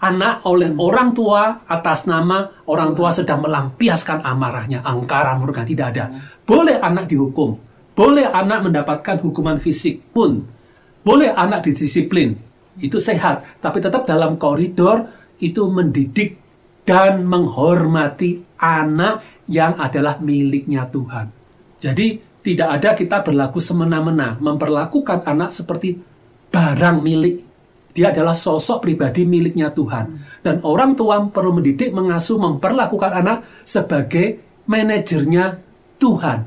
anak 0.02 0.42
oleh 0.50 0.74
orang 0.74 1.14
tua 1.14 1.62
atas 1.62 2.10
nama 2.10 2.66
orang 2.66 2.92
tua 2.98 3.14
sedang 3.14 3.38
melampiaskan 3.46 4.26
amarahnya, 4.26 4.82
angkara 4.82 5.38
murka 5.38 5.62
tidak 5.62 5.94
ada. 5.94 6.10
Boleh 6.42 6.82
anak 6.82 7.06
dihukum, 7.06 7.54
boleh 7.94 8.26
anak 8.26 8.66
mendapatkan 8.66 9.22
hukuman 9.22 9.62
fisik 9.62 10.10
pun, 10.10 10.42
boleh 11.06 11.30
anak 11.30 11.70
didisiplin, 11.70 12.34
itu 12.82 12.98
sehat, 12.98 13.62
tapi 13.62 13.78
tetap 13.78 14.02
dalam 14.02 14.40
koridor 14.40 15.06
itu 15.38 15.70
mendidik 15.70 16.40
dan 16.82 17.22
menghormati 17.22 18.42
anak 18.58 19.46
yang 19.46 19.78
adalah 19.78 20.18
miliknya 20.18 20.90
Tuhan. 20.90 21.30
Jadi 21.78 22.18
tidak 22.42 22.68
ada 22.80 22.90
kita 22.98 23.22
berlaku 23.22 23.62
semena-mena, 23.62 24.34
memperlakukan 24.42 25.22
anak 25.22 25.54
seperti 25.54 25.94
barang 26.50 26.98
milik. 26.98 27.51
Dia 27.92 28.08
adalah 28.08 28.32
sosok 28.32 28.88
pribadi 28.88 29.28
miliknya 29.28 29.68
Tuhan. 29.68 30.16
Dan 30.40 30.64
orang 30.64 30.96
tua 30.96 31.20
perlu 31.28 31.52
mendidik, 31.52 31.92
mengasuh, 31.92 32.40
memperlakukan 32.40 33.12
anak 33.12 33.44
sebagai 33.68 34.40
manajernya 34.64 35.60
Tuhan. 36.00 36.38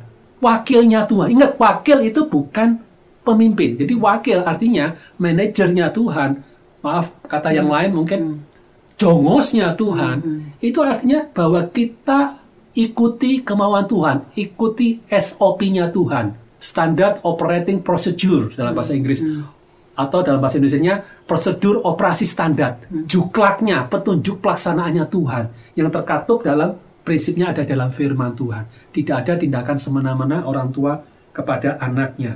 Wakilnya 0.42 1.06
Tuhan. 1.06 1.28
Ingat, 1.38 1.62
wakil 1.62 2.02
itu 2.02 2.26
bukan 2.26 2.82
pemimpin. 3.22 3.78
Jadi 3.78 3.94
wakil 3.94 4.42
artinya 4.42 4.98
manajernya 5.22 5.94
Tuhan. 5.94 6.42
Maaf, 6.86 7.14
kata 7.26 7.50
yang 7.54 7.70
lain 7.70 7.94
mungkin 7.94 8.46
jongosnya 8.98 9.74
Tuhan. 9.74 10.22
Itu 10.62 10.86
artinya 10.86 11.26
bahwa 11.34 11.66
kita 11.70 12.42
ikuti 12.76 13.42
kemauan 13.42 13.88
Tuhan, 13.88 14.18
ikuti 14.36 15.02
SOP-nya 15.08 15.90
Tuhan, 15.90 16.36
Standard 16.60 17.24
Operating 17.24 17.82
Procedure 17.82 18.52
dalam 18.54 18.76
bahasa 18.76 18.94
Inggris. 18.94 19.24
Atau 19.96 20.28
dalam 20.28 20.44
bahasa 20.44 20.60
Indonesia 20.60 21.00
prosedur 21.24 21.80
operasi 21.88 22.28
standar, 22.28 22.84
juklaknya, 23.08 23.88
petunjuk 23.88 24.44
pelaksanaannya 24.44 25.08
Tuhan 25.08 25.44
yang 25.80 25.88
terkatup 25.88 26.44
dalam 26.44 26.76
prinsipnya 27.08 27.56
ada 27.56 27.64
dalam 27.64 27.90
firman 27.96 28.36
Tuhan. 28.36 28.68
Tidak 28.92 29.16
ada 29.16 29.34
tindakan 29.40 29.78
semena-mena 29.80 30.44
orang 30.44 30.70
tua 30.76 31.00
kepada 31.32 31.80
anaknya. 31.80 32.36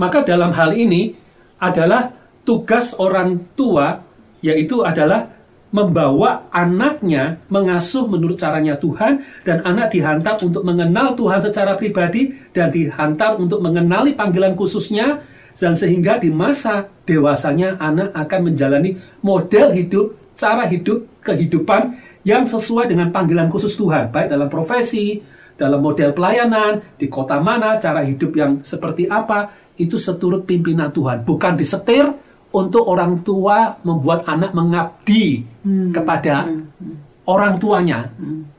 Maka 0.00 0.22
dalam 0.22 0.54
hal 0.54 0.72
ini 0.72 1.12
adalah 1.58 2.14
tugas 2.46 2.94
orang 2.96 3.36
tua 3.58 4.00
yaitu 4.40 4.86
adalah 4.86 5.34
membawa 5.68 6.48
anaknya 6.48 7.36
mengasuh 7.52 8.08
menurut 8.08 8.40
caranya 8.40 8.80
Tuhan 8.80 9.20
dan 9.44 9.60
anak 9.68 9.92
dihantar 9.92 10.40
untuk 10.40 10.64
mengenal 10.64 11.12
Tuhan 11.12 11.44
secara 11.44 11.76
pribadi 11.76 12.32
dan 12.56 12.72
dihantar 12.72 13.36
untuk 13.36 13.60
mengenali 13.60 14.16
panggilan 14.16 14.56
khususnya 14.56 15.20
dan 15.58 15.74
sehingga 15.74 16.22
di 16.22 16.30
masa 16.30 16.86
dewasanya 17.02 17.76
anak 17.82 18.14
akan 18.14 18.40
menjalani 18.50 18.94
model 19.26 19.74
hidup, 19.74 20.14
cara 20.38 20.70
hidup, 20.70 21.04
kehidupan 21.26 21.98
yang 22.22 22.46
sesuai 22.46 22.86
dengan 22.86 23.10
panggilan 23.10 23.50
khusus 23.50 23.74
Tuhan, 23.74 24.14
baik 24.14 24.30
dalam 24.30 24.46
profesi, 24.46 25.18
dalam 25.58 25.82
model 25.82 26.14
pelayanan, 26.14 26.94
di 26.94 27.10
kota 27.10 27.42
mana, 27.42 27.82
cara 27.82 28.06
hidup 28.06 28.30
yang 28.38 28.62
seperti 28.62 29.10
apa, 29.10 29.50
itu 29.74 29.98
seturut 29.98 30.46
pimpinan 30.46 30.94
Tuhan, 30.94 31.26
bukan 31.26 31.58
disetir 31.58 32.06
untuk 32.54 32.86
orang 32.86 33.20
tua 33.26 33.76
membuat 33.82 34.24
anak 34.24 34.54
mengabdi 34.54 35.42
kepada 35.92 36.48
orang 37.28 37.60
tuanya 37.60 38.08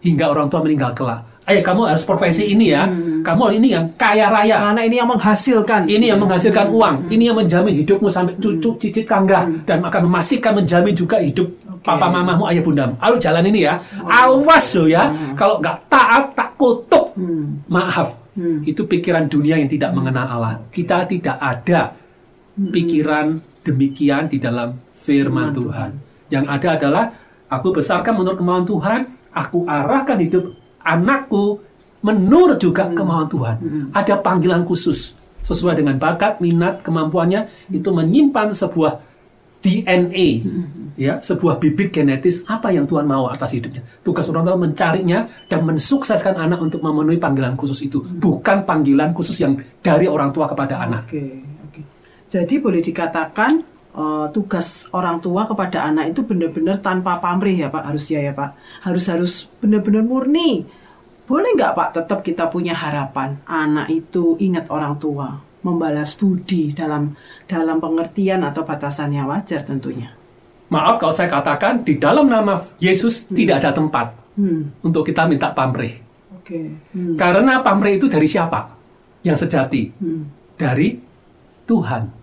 hingga 0.03 0.25
orang 0.29 0.47
tua 0.51 0.61
meninggal 0.61 0.91
kelak. 0.93 1.28
Ayo 1.49 1.65
kamu 1.65 1.89
harus 1.89 2.05
profesi 2.05 2.45
ini 2.53 2.69
ya, 2.69 2.85
kamu 3.25 3.57
ini 3.57 3.73
yang 3.73 3.89
kaya 3.97 4.29
raya, 4.29 4.69
Karena 4.69 4.85
ini 4.85 5.01
yang 5.01 5.09
menghasilkan. 5.09 5.89
ini 5.89 6.05
yang 6.13 6.21
menghasilkan 6.21 6.69
uang, 6.69 7.09
ini 7.09 7.25
yang 7.25 7.33
menjamin 7.41 7.73
hidupmu 7.81 8.05
sampai 8.05 8.37
cucu, 8.37 8.77
cicit, 8.77 9.01
kangga, 9.09 9.49
dan 9.65 9.81
akan 9.81 10.05
memastikan 10.05 10.53
menjamin 10.53 10.93
juga 10.93 11.17
hidup 11.17 11.49
papa 11.81 12.05
mamamu, 12.05 12.45
ayah 12.53 12.61
bundamu. 12.61 12.93
Ayo 13.01 13.17
jalan 13.17 13.49
ini 13.49 13.65
ya, 13.65 13.81
awas 14.05 14.77
lo 14.77 14.85
ya, 14.85 15.09
kalau 15.33 15.57
nggak 15.57 15.89
taat 15.89 16.37
tak 16.37 16.53
kutuk. 16.53 17.17
Maaf, 17.65 18.13
itu 18.69 18.85
pikiran 18.85 19.25
dunia 19.25 19.57
yang 19.57 19.67
tidak 19.73 19.89
mengenal 19.97 20.29
Allah. 20.29 20.61
Kita 20.69 21.09
tidak 21.09 21.41
ada 21.41 21.97
pikiran 22.53 23.41
demikian 23.65 24.29
di 24.29 24.37
dalam 24.37 24.77
firman 24.93 25.49
Tuhan. 25.49 25.89
Yang 26.29 26.45
ada 26.45 26.67
adalah 26.77 27.05
aku 27.49 27.81
besarkan 27.81 28.21
menurut 28.21 28.37
kemauan 28.37 28.69
Tuhan, 28.69 28.99
aku 29.33 29.65
arahkan 29.65 30.21
hidup 30.21 30.58
anakku 30.83 31.59
menurut 31.99 32.57
juga 32.59 32.87
kemauan 32.91 33.27
Tuhan. 33.27 33.55
Ada 33.91 34.19
panggilan 34.23 34.63
khusus 34.63 35.15
sesuai 35.43 35.79
dengan 35.79 35.95
bakat, 35.95 36.43
minat, 36.43 36.83
kemampuannya 36.83 37.47
itu 37.71 37.89
menyimpan 37.91 38.51
sebuah 38.51 39.07
DNA, 39.59 40.27
ya, 40.95 41.19
sebuah 41.19 41.59
bibit 41.59 41.91
genetis 41.91 42.39
apa 42.47 42.71
yang 42.71 42.87
Tuhan 42.87 43.03
mau 43.03 43.27
atas 43.27 43.51
hidupnya. 43.51 43.83
Tugas 43.99 44.23
orang 44.31 44.47
tua 44.47 44.55
mencarinya 44.55 45.27
dan 45.51 45.67
mensukseskan 45.67 46.39
anak 46.39 46.63
untuk 46.63 46.79
memenuhi 46.79 47.19
panggilan 47.19 47.59
khusus 47.59 47.83
itu, 47.83 47.99
bukan 47.99 48.63
panggilan 48.63 49.11
khusus 49.11 49.35
yang 49.43 49.59
dari 49.83 50.07
orang 50.07 50.31
tua 50.31 50.47
kepada 50.47 50.79
anak. 50.87 51.11
Oke, 51.11 51.43
oke. 51.43 51.81
Jadi 52.31 52.55
boleh 52.55 52.79
dikatakan 52.79 53.51
eh, 53.93 54.27
tugas 54.35 54.89
orang 54.93 55.21
tua 55.23 55.45
kepada 55.47 55.85
anak 55.87 56.13
itu 56.13 56.21
benar-benar 56.25 56.81
tanpa 56.83 57.17
pamrih 57.17 57.55
ya 57.55 57.69
Pak, 57.71 57.83
harus 57.89 58.05
ya 58.09 58.19
ya 58.21 58.33
Pak. 58.33 58.49
Harus 58.85 59.05
harus 59.09 59.33
benar-benar 59.63 60.03
murni. 60.05 60.65
Boleh 61.29 61.53
nggak 61.53 61.73
Pak 61.77 61.89
tetap 61.93 62.19
kita 62.25 62.49
punya 62.49 62.73
harapan 62.73 63.37
anak 63.45 63.89
itu 63.93 64.33
ingat 64.41 64.65
orang 64.73 64.97
tua, 64.97 65.37
membalas 65.61 66.17
budi 66.17 66.73
dalam 66.73 67.13
dalam 67.45 67.77
pengertian 67.77 68.41
atau 68.41 68.65
batasan 68.65 69.13
yang 69.13 69.29
wajar 69.29 69.61
tentunya. 69.61 70.13
Maaf 70.69 71.01
kalau 71.01 71.13
saya 71.13 71.29
katakan 71.29 71.81
di 71.81 71.97
dalam 71.97 72.29
nama 72.29 72.61
Yesus 72.77 73.25
tidak 73.29 73.65
ada 73.65 73.73
tempat. 73.73 74.19
Hmm. 74.39 74.71
untuk 74.79 75.03
kita 75.03 75.27
minta 75.27 75.51
pamrih. 75.51 75.99
Oke. 76.39 76.71
Hmm. 76.95 77.19
Karena 77.19 77.59
pamrih 77.59 77.99
itu 77.99 78.07
dari 78.07 78.23
siapa? 78.23 78.71
Yang 79.19 79.43
sejati. 79.43 79.91
Hmm. 79.99 80.31
Dari 80.55 80.95
Tuhan. 81.67 82.18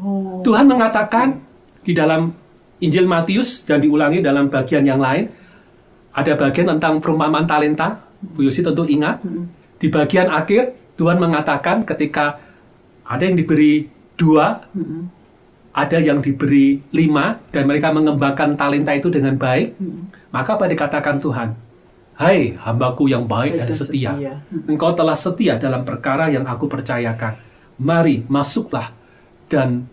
Oh. 0.00 0.42
Tuhan 0.42 0.66
mengatakan 0.66 1.38
di 1.84 1.94
dalam 1.94 2.34
Injil 2.82 3.06
Matius 3.06 3.62
dan 3.62 3.78
diulangi 3.78 4.18
dalam 4.18 4.50
bagian 4.50 4.82
yang 4.82 4.98
lain 4.98 5.30
ada 6.14 6.32
bagian 6.34 6.74
tentang 6.74 6.98
perumpamaan 6.98 7.46
talenta. 7.46 8.02
Bu 8.24 8.46
Yosi 8.46 8.64
tentu 8.64 8.86
ingat. 8.88 9.22
Hmm. 9.22 9.50
Di 9.78 9.90
bagian 9.92 10.30
akhir 10.30 10.94
Tuhan 10.96 11.18
mengatakan 11.18 11.82
ketika 11.84 12.38
ada 13.04 13.22
yang 13.22 13.36
diberi 13.36 13.86
dua, 14.16 14.64
Hmm. 14.72 15.10
ada 15.74 15.98
yang 15.98 16.22
diberi 16.22 16.80
lima 16.94 17.42
dan 17.50 17.66
mereka 17.66 17.90
mengembangkan 17.90 18.54
talenta 18.54 18.94
itu 18.94 19.10
dengan 19.10 19.34
baik, 19.36 19.74
Hmm. 19.76 20.08
maka 20.30 20.54
apa 20.56 20.70
dikatakan 20.70 21.18
Tuhan? 21.18 21.48
Hai 22.14 22.54
hambaku 22.62 23.10
yang 23.10 23.26
baik 23.26 23.58
dan 23.58 23.70
setia. 23.74 24.14
Engkau 24.70 24.94
telah 24.94 25.18
setia 25.18 25.58
dalam 25.58 25.82
perkara 25.82 26.30
yang 26.30 26.46
aku 26.46 26.70
percayakan. 26.70 27.34
Mari 27.82 28.22
masuklah 28.30 28.94
dan 29.48 29.86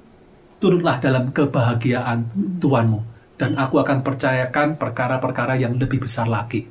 turutlah 0.61 1.01
dalam 1.01 1.33
kebahagiaan 1.33 2.25
Tuhanmu. 2.61 2.99
Dan 3.35 3.57
aku 3.57 3.81
akan 3.81 4.05
percayakan 4.05 4.77
perkara-perkara 4.77 5.57
yang 5.57 5.73
lebih 5.81 6.05
besar 6.05 6.29
lagi. 6.29 6.69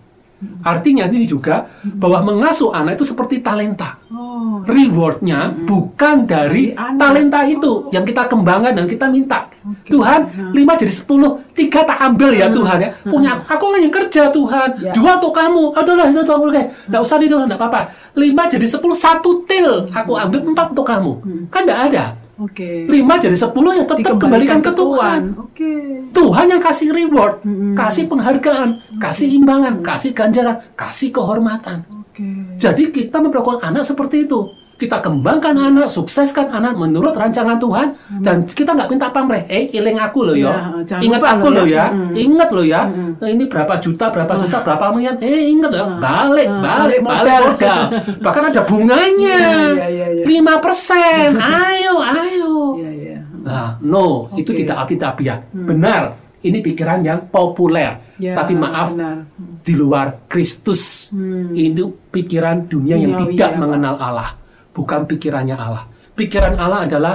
Artinya 0.65 1.05
ini 1.05 1.29
juga 1.29 1.69
bahwa 2.01 2.33
mengasuh 2.33 2.73
anak 2.73 2.97
itu 2.97 3.13
seperti 3.13 3.45
talenta. 3.45 4.01
Oh. 4.09 4.65
Rewardnya 4.65 5.53
bukan 5.69 6.25
dari 6.25 6.73
talenta 6.97 7.45
itu 7.45 7.93
yang 7.93 8.09
kita 8.09 8.25
kembangkan 8.25 8.73
dan 8.73 8.87
kita 8.89 9.13
minta. 9.13 9.45
Tuhan, 9.85 10.33
Hmm. 10.33 10.53
lima 10.57 10.73
jadi 10.81 10.89
sepuluh, 10.89 11.45
tiga 11.53 11.85
tak 11.85 12.01
ambil 12.01 12.33
ya 12.33 12.49
Tuhan 12.49 12.79
ya. 12.81 12.89
Punya 13.05 13.37
aku, 13.37 13.69
aku 13.69 13.77
yang 13.85 13.93
kerja 13.93 14.33
Tuhan. 14.33 14.69
Ya. 14.81 14.93
Dua 14.97 15.21
untuk 15.21 15.37
kamu, 15.37 15.77
adalah 15.77 16.09
itu 16.09 16.21
untuk 16.25 16.49
oke. 16.49 16.63
Nggak 16.89 17.03
usah 17.05 17.17
itu, 17.21 17.37
nggak 17.37 17.61
apa-apa. 17.61 17.81
Lima 18.17 18.49
jadi 18.49 18.65
sepuluh, 18.65 18.97
satu 18.97 19.45
til. 19.45 19.93
Aku 19.93 20.17
ambil 20.17 20.41
empat 20.41 20.73
untuk 20.73 20.89
kamu. 20.89 21.13
Kan 21.53 21.69
nggak 21.69 21.81
ada. 21.93 22.05
Oke. 22.41 22.89
Lima 22.89 23.21
jadi 23.21 23.37
sepuluh 23.37 23.77
ya 23.77 23.85
tetap 23.85 24.17
kembalikan 24.17 24.65
ke 24.65 24.73
Tuhan. 24.73 25.37
Oke. 25.37 25.73
Tuhan 26.11 26.47
yang 26.49 26.63
kasih 26.65 26.89
reward, 26.89 27.45
Mm-mm. 27.45 27.77
kasih 27.77 28.09
penghargaan, 28.09 28.81
kasih 28.97 29.29
imbangan, 29.29 29.85
kasih 29.85 30.11
ganjaran, 30.17 30.57
kasih 30.73 31.13
kehormatan. 31.13 31.85
Oke. 31.93 32.57
Jadi 32.57 32.89
kita 32.89 33.21
memperlakukan 33.21 33.61
anak 33.61 33.85
seperti 33.85 34.25
itu. 34.25 34.57
Kita 34.81 34.97
kembangkan 35.05 35.53
anak, 35.53 35.93
sukseskan 35.93 36.49
anak 36.49 36.73
menurut 36.73 37.13
rancangan 37.13 37.61
Tuhan, 37.61 37.93
dan 38.25 38.49
kita 38.49 38.73
nggak 38.73 38.89
minta 38.89 39.13
pamrih. 39.13 39.45
Eh, 39.45 39.69
iling 39.77 40.01
aku 40.01 40.25
loh 40.25 40.33
ya. 40.33 40.73
Ya, 40.89 40.97
ingat 41.05 41.21
aku 41.21 41.53
loh 41.53 41.69
ya. 41.69 41.77
ya. 41.77 41.87
Mm. 41.93 42.13
Ingat 42.17 42.49
loh 42.49 42.65
ya. 42.65 42.81
Mm. 42.89 43.13
Ini 43.21 43.45
berapa 43.45 43.77
juta, 43.77 44.09
berapa 44.09 44.41
juta, 44.41 44.57
berapa 44.65 44.85
miliar. 44.97 45.21
Eh, 45.21 45.53
ingat 45.53 45.69
loh. 45.69 46.01
Balik, 46.01 46.49
Ah, 46.49 46.61
balik, 46.65 46.65
balik 46.65 47.01
balik 47.05 47.05
modal. 47.05 47.43
modal. 47.53 47.83
Bahkan 48.25 48.43
ada 48.49 48.63
bunganya. 48.65 49.39
Iya, 49.77 49.87
iya, 49.93 50.07
iya. 50.17 50.25
Lima 50.25 50.55
persen. 50.65 51.37
Ayo, 51.69 51.95
ayo. 52.01 52.53
Iya. 52.81 53.19
Nah, 53.45 53.77
no, 53.85 54.33
itu 54.33 54.57
Oke. 54.57 54.65
tidak 54.65 54.81
alkitabiah. 54.81 55.45
Benar, 55.53 56.17
ini 56.41 56.65
pikiran 56.65 57.05
yang 57.05 57.29
populer. 57.29 58.01
Ya, 58.17 58.33
Tapi 58.33 58.53
maaf, 58.53 58.93
benar. 58.93 59.29
di 59.61 59.73
luar 59.73 60.25
Kristus. 60.25 61.09
Hmm. 61.13 61.53
Ini 61.53 61.85
pikiran 62.09 62.65
dunia 62.65 62.97
yang 62.97 63.29
tidak 63.29 63.57
ya, 63.57 63.61
mengenal 63.61 63.97
Allah, 63.97 64.37
bukan 64.81 65.05
pikirannya 65.05 65.53
Allah. 65.53 65.85
Pikiran 66.17 66.57
Allah 66.57 66.89
adalah 66.89 67.15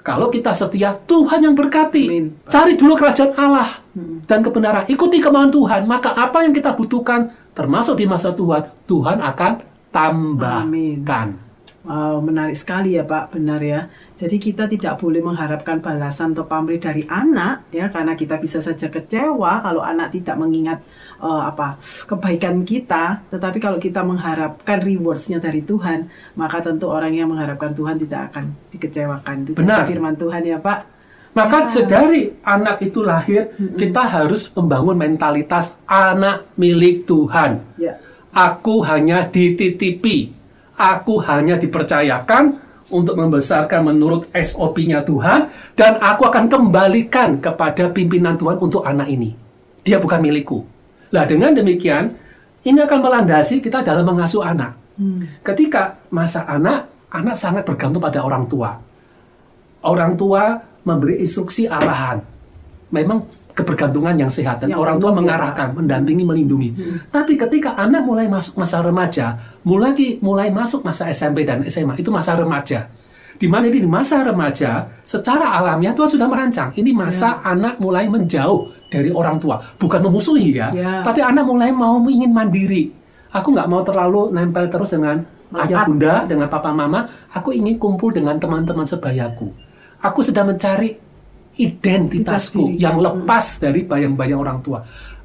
kalau 0.00 0.30
kita 0.30 0.54
setia, 0.54 0.94
Tuhan 1.04 1.44
yang 1.44 1.52
berkati. 1.58 2.06
Amin. 2.08 2.26
Cari 2.46 2.78
dulu 2.78 2.94
kerajaan 2.96 3.34
Allah 3.36 3.82
Hmm. 3.92 4.22
dan 4.24 4.40
kebenaran. 4.40 4.86
Ikuti 4.86 5.18
kemauan 5.18 5.50
Tuhan. 5.50 5.84
Maka 5.84 6.14
apa 6.14 6.46
yang 6.46 6.54
kita 6.54 6.72
butuhkan, 6.72 7.34
termasuk 7.52 7.98
di 7.98 8.06
masa 8.06 8.30
Tuhan, 8.32 8.70
Tuhan 8.86 9.18
akan 9.18 9.52
tambahkan. 9.90 11.49
Wow, 11.80 12.20
menarik 12.20 12.52
sekali 12.60 12.92
ya 12.92 13.08
Pak, 13.08 13.32
benar 13.32 13.56
ya. 13.64 13.88
Jadi 14.12 14.36
kita 14.36 14.68
tidak 14.68 15.00
boleh 15.00 15.24
mengharapkan 15.24 15.80
balasan 15.80 16.36
atau 16.36 16.44
pamrih 16.44 16.76
dari 16.76 17.08
anak 17.08 17.72
ya, 17.72 17.88
karena 17.88 18.12
kita 18.12 18.36
bisa 18.36 18.60
saja 18.60 18.92
kecewa 18.92 19.64
kalau 19.64 19.80
anak 19.80 20.12
tidak 20.12 20.36
mengingat 20.36 20.84
eh, 21.24 21.42
apa 21.48 21.80
kebaikan 22.04 22.68
kita. 22.68 23.24
Tetapi 23.32 23.56
kalau 23.64 23.80
kita 23.80 24.04
mengharapkan 24.04 24.84
rewards-nya 24.84 25.40
dari 25.40 25.64
Tuhan, 25.64 26.12
maka 26.36 26.60
tentu 26.60 26.84
orang 26.92 27.16
yang 27.16 27.32
mengharapkan 27.32 27.72
Tuhan 27.72 27.96
tidak 27.96 28.28
akan 28.28 28.52
dikecewakan. 28.68 29.36
Itu 29.48 29.56
Benar. 29.56 29.88
firman 29.88 30.20
Tuhan 30.20 30.42
ya 30.44 30.60
Pak. 30.60 31.00
Maka 31.30 31.64
Ya. 31.64 31.70
sedari 31.70 32.34
anak 32.42 32.82
itu 32.82 33.06
lahir, 33.06 33.54
kita 33.56 34.02
harus 34.02 34.50
membangun 34.52 34.98
mentalitas 34.98 35.78
anak 35.86 36.44
milik 36.60 37.06
Tuhan. 37.06 37.62
Ya. 37.78 38.02
Aku 38.34 38.82
hanya 38.82 39.30
dititipi, 39.30 40.34
aku 40.80 41.20
hanya 41.28 41.60
dipercayakan 41.60 42.56
untuk 42.88 43.14
membesarkan 43.20 43.92
menurut 43.92 44.26
SOP-nya 44.32 45.04
Tuhan, 45.04 45.52
dan 45.76 46.00
aku 46.00 46.26
akan 46.26 46.50
kembalikan 46.50 47.38
kepada 47.38 47.92
pimpinan 47.92 48.34
Tuhan 48.34 48.58
untuk 48.58 48.82
anak 48.82 49.06
ini. 49.06 49.36
Dia 49.84 50.00
bukan 50.02 50.18
milikku. 50.18 50.64
Nah, 51.14 51.22
dengan 51.28 51.54
demikian, 51.54 52.10
ini 52.66 52.78
akan 52.82 52.98
melandasi 52.98 53.62
kita 53.62 53.86
dalam 53.86 54.02
mengasuh 54.02 54.42
anak. 54.42 54.74
Hmm. 54.98 55.28
Ketika 55.46 56.02
masa 56.10 56.44
anak, 56.50 56.90
anak 57.14 57.36
sangat 57.38 57.62
bergantung 57.62 58.02
pada 58.02 58.20
orang 58.26 58.44
tua. 58.50 58.74
Orang 59.80 60.18
tua 60.18 60.60
memberi 60.84 61.22
instruksi 61.22 61.70
arahan. 61.70 62.20
Memang 62.90 63.24
kebergantungan 63.52 64.14
yang 64.16 64.30
sehat 64.30 64.62
dan 64.62 64.72
Yang 64.72 64.80
orang 64.80 64.96
tua 64.98 65.10
ya, 65.12 65.16
mengarahkan, 65.20 65.68
mendampingi, 65.76 66.24
melindungi. 66.24 66.70
Tapi 67.10 67.34
ketika 67.36 67.76
anak 67.76 68.06
mulai 68.06 68.26
masuk 68.30 68.56
masa 68.56 68.80
remaja, 68.80 69.36
mulai 69.66 69.92
mulai 70.22 70.48
masuk 70.48 70.80
masa 70.86 71.10
SMP 71.10 71.44
dan 71.44 71.64
SMA, 71.66 71.98
itu 71.98 72.08
masa 72.08 72.38
remaja. 72.38 72.88
Di 73.40 73.48
mana 73.48 73.72
ini 73.72 73.80
di 73.80 73.88
masa 73.88 74.20
remaja, 74.20 74.84
secara 75.00 75.56
alamiah 75.56 75.96
Tuhan 75.96 76.12
sudah 76.12 76.28
merancang. 76.28 76.76
Ini 76.76 76.92
masa 76.92 77.40
anak 77.40 77.80
mulai 77.80 78.04
menjauh 78.04 78.68
dari 78.92 79.08
orang 79.08 79.40
tua, 79.40 79.56
bukan 79.80 80.00
memusuhi 80.04 80.60
ya, 80.60 80.68
Ya. 80.76 81.00
tapi 81.00 81.24
anak 81.24 81.48
mulai 81.48 81.72
mau 81.72 81.96
ingin 82.04 82.28
mandiri. 82.36 82.92
Aku 83.32 83.54
nggak 83.56 83.64
mau 83.70 83.80
terlalu 83.80 84.28
nempel 84.34 84.68
terus 84.68 84.92
dengan 84.92 85.24
ayah 85.56 85.88
bunda, 85.88 86.28
dengan 86.28 86.52
papa 86.52 86.68
mama. 86.68 87.08
Aku 87.32 87.54
ingin 87.54 87.80
kumpul 87.80 88.12
dengan 88.12 88.36
teman-teman 88.36 88.84
sebayaku. 88.84 89.48
Aku 90.04 90.20
sedang 90.20 90.52
mencari 90.52 90.98
identitasku 91.56 92.76
yang 92.76 92.98
lepas 92.98 93.58
dari 93.58 93.82
bayang-bayang 93.82 94.40
orang 94.40 94.58
tua. 94.60 94.80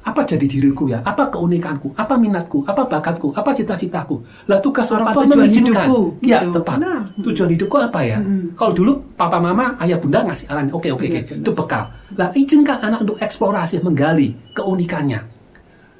Apa 0.06 0.22
jadi 0.22 0.46
diriku 0.46 0.86
ya? 0.86 1.02
Apa 1.02 1.34
keunikanku? 1.34 1.90
Apa 1.98 2.14
minatku? 2.14 2.62
Apa 2.62 2.86
bakatku? 2.86 3.34
Apa 3.34 3.50
cita-citaku? 3.50 4.22
Lah 4.46 4.62
tugas 4.62 4.86
orang 4.94 5.10
Apa 5.10 5.18
tua 5.18 5.22
tujuan 5.26 5.38
mengizinkan. 5.50 5.82
hidupku? 5.82 6.00
Iya, 6.22 6.38
Gitu. 6.46 6.52
tepat. 6.54 6.76
Benar. 6.78 7.00
Tujuan 7.26 7.48
hidupku 7.50 7.76
apa 7.82 8.00
ya? 8.06 8.18
Mm-mm. 8.22 8.54
Kalau 8.54 8.70
dulu 8.70 8.92
papa 9.18 9.42
mama, 9.42 9.74
ayah 9.82 9.98
bunda 9.98 10.22
ngasih 10.22 10.46
arahan, 10.46 10.70
oke 10.70 10.86
oke 10.94 10.94
oke, 10.94 11.10
Benar, 11.10 11.26
benar. 11.26 11.42
itu 11.42 11.50
bekal. 11.50 11.84
Lah 12.14 12.28
izinkan 12.38 12.78
anak 12.78 12.98
untuk 13.02 13.18
eksplorasi, 13.18 13.82
menggali 13.82 14.28
keunikannya. 14.54 15.20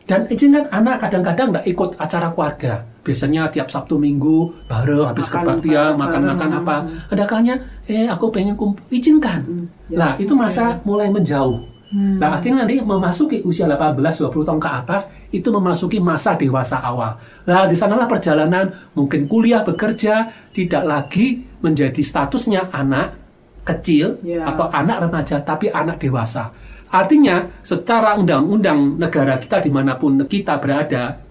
Dan 0.07 0.31
izinkan 0.31 0.71
anak 0.71 1.03
kadang-kadang 1.03 1.47
nggak 1.51 1.67
ikut 1.67 1.91
acara 1.99 2.31
keluarga. 2.31 2.87
Biasanya 3.07 3.47
tiap 3.55 3.71
Sabtu 3.71 4.03
Minggu 4.03 4.67
bareng 4.67 5.07
habis 5.07 5.31
kebaktian, 5.31 5.95
makan-makan 5.95 6.51
apa. 6.59 6.77
Ada 7.07 7.23
kalanya, 7.23 7.55
eh 7.87 8.11
aku 8.11 8.35
pengen 8.35 8.59
kumpul, 8.59 8.83
izinkan. 8.91 9.47
Hmm, 9.47 9.67
ya, 9.87 9.97
Nah, 10.03 10.13
itu 10.19 10.35
masa 10.35 10.83
mulai 10.83 11.07
menjauh. 11.07 11.63
Hmm. 11.87 12.19
Nah, 12.19 12.43
akhirnya 12.43 12.67
nanti 12.67 12.83
memasuki 12.83 13.47
usia 13.47 13.71
18-20 13.71 14.43
tahun 14.43 14.59
ke 14.59 14.71
atas, 14.83 15.07
itu 15.31 15.47
memasuki 15.55 16.03
masa 16.03 16.35
dewasa 16.35 16.83
awal. 16.83 17.15
Nah, 17.47 17.71
di 17.71 17.79
sanalah 17.79 18.11
perjalanan, 18.11 18.75
mungkin 18.99 19.31
kuliah, 19.31 19.63
bekerja, 19.63 20.27
tidak 20.51 20.83
lagi 20.83 21.47
menjadi 21.63 22.03
statusnya 22.03 22.75
anak 22.75 23.15
kecil 23.63 24.19
Ya. 24.27 24.51
atau 24.51 24.67
anak 24.67 25.07
remaja, 25.07 25.39
tapi 25.47 25.71
anak 25.71 26.03
dewasa. 26.03 26.51
Artinya, 26.91 27.51
secara 27.63 28.19
undang-undang 28.19 28.99
negara 28.99 29.39
kita 29.39 29.63
di 29.63 29.71
mana 29.71 29.95
pun 29.95 30.19
kita 30.27 30.59
berada, 30.59 31.23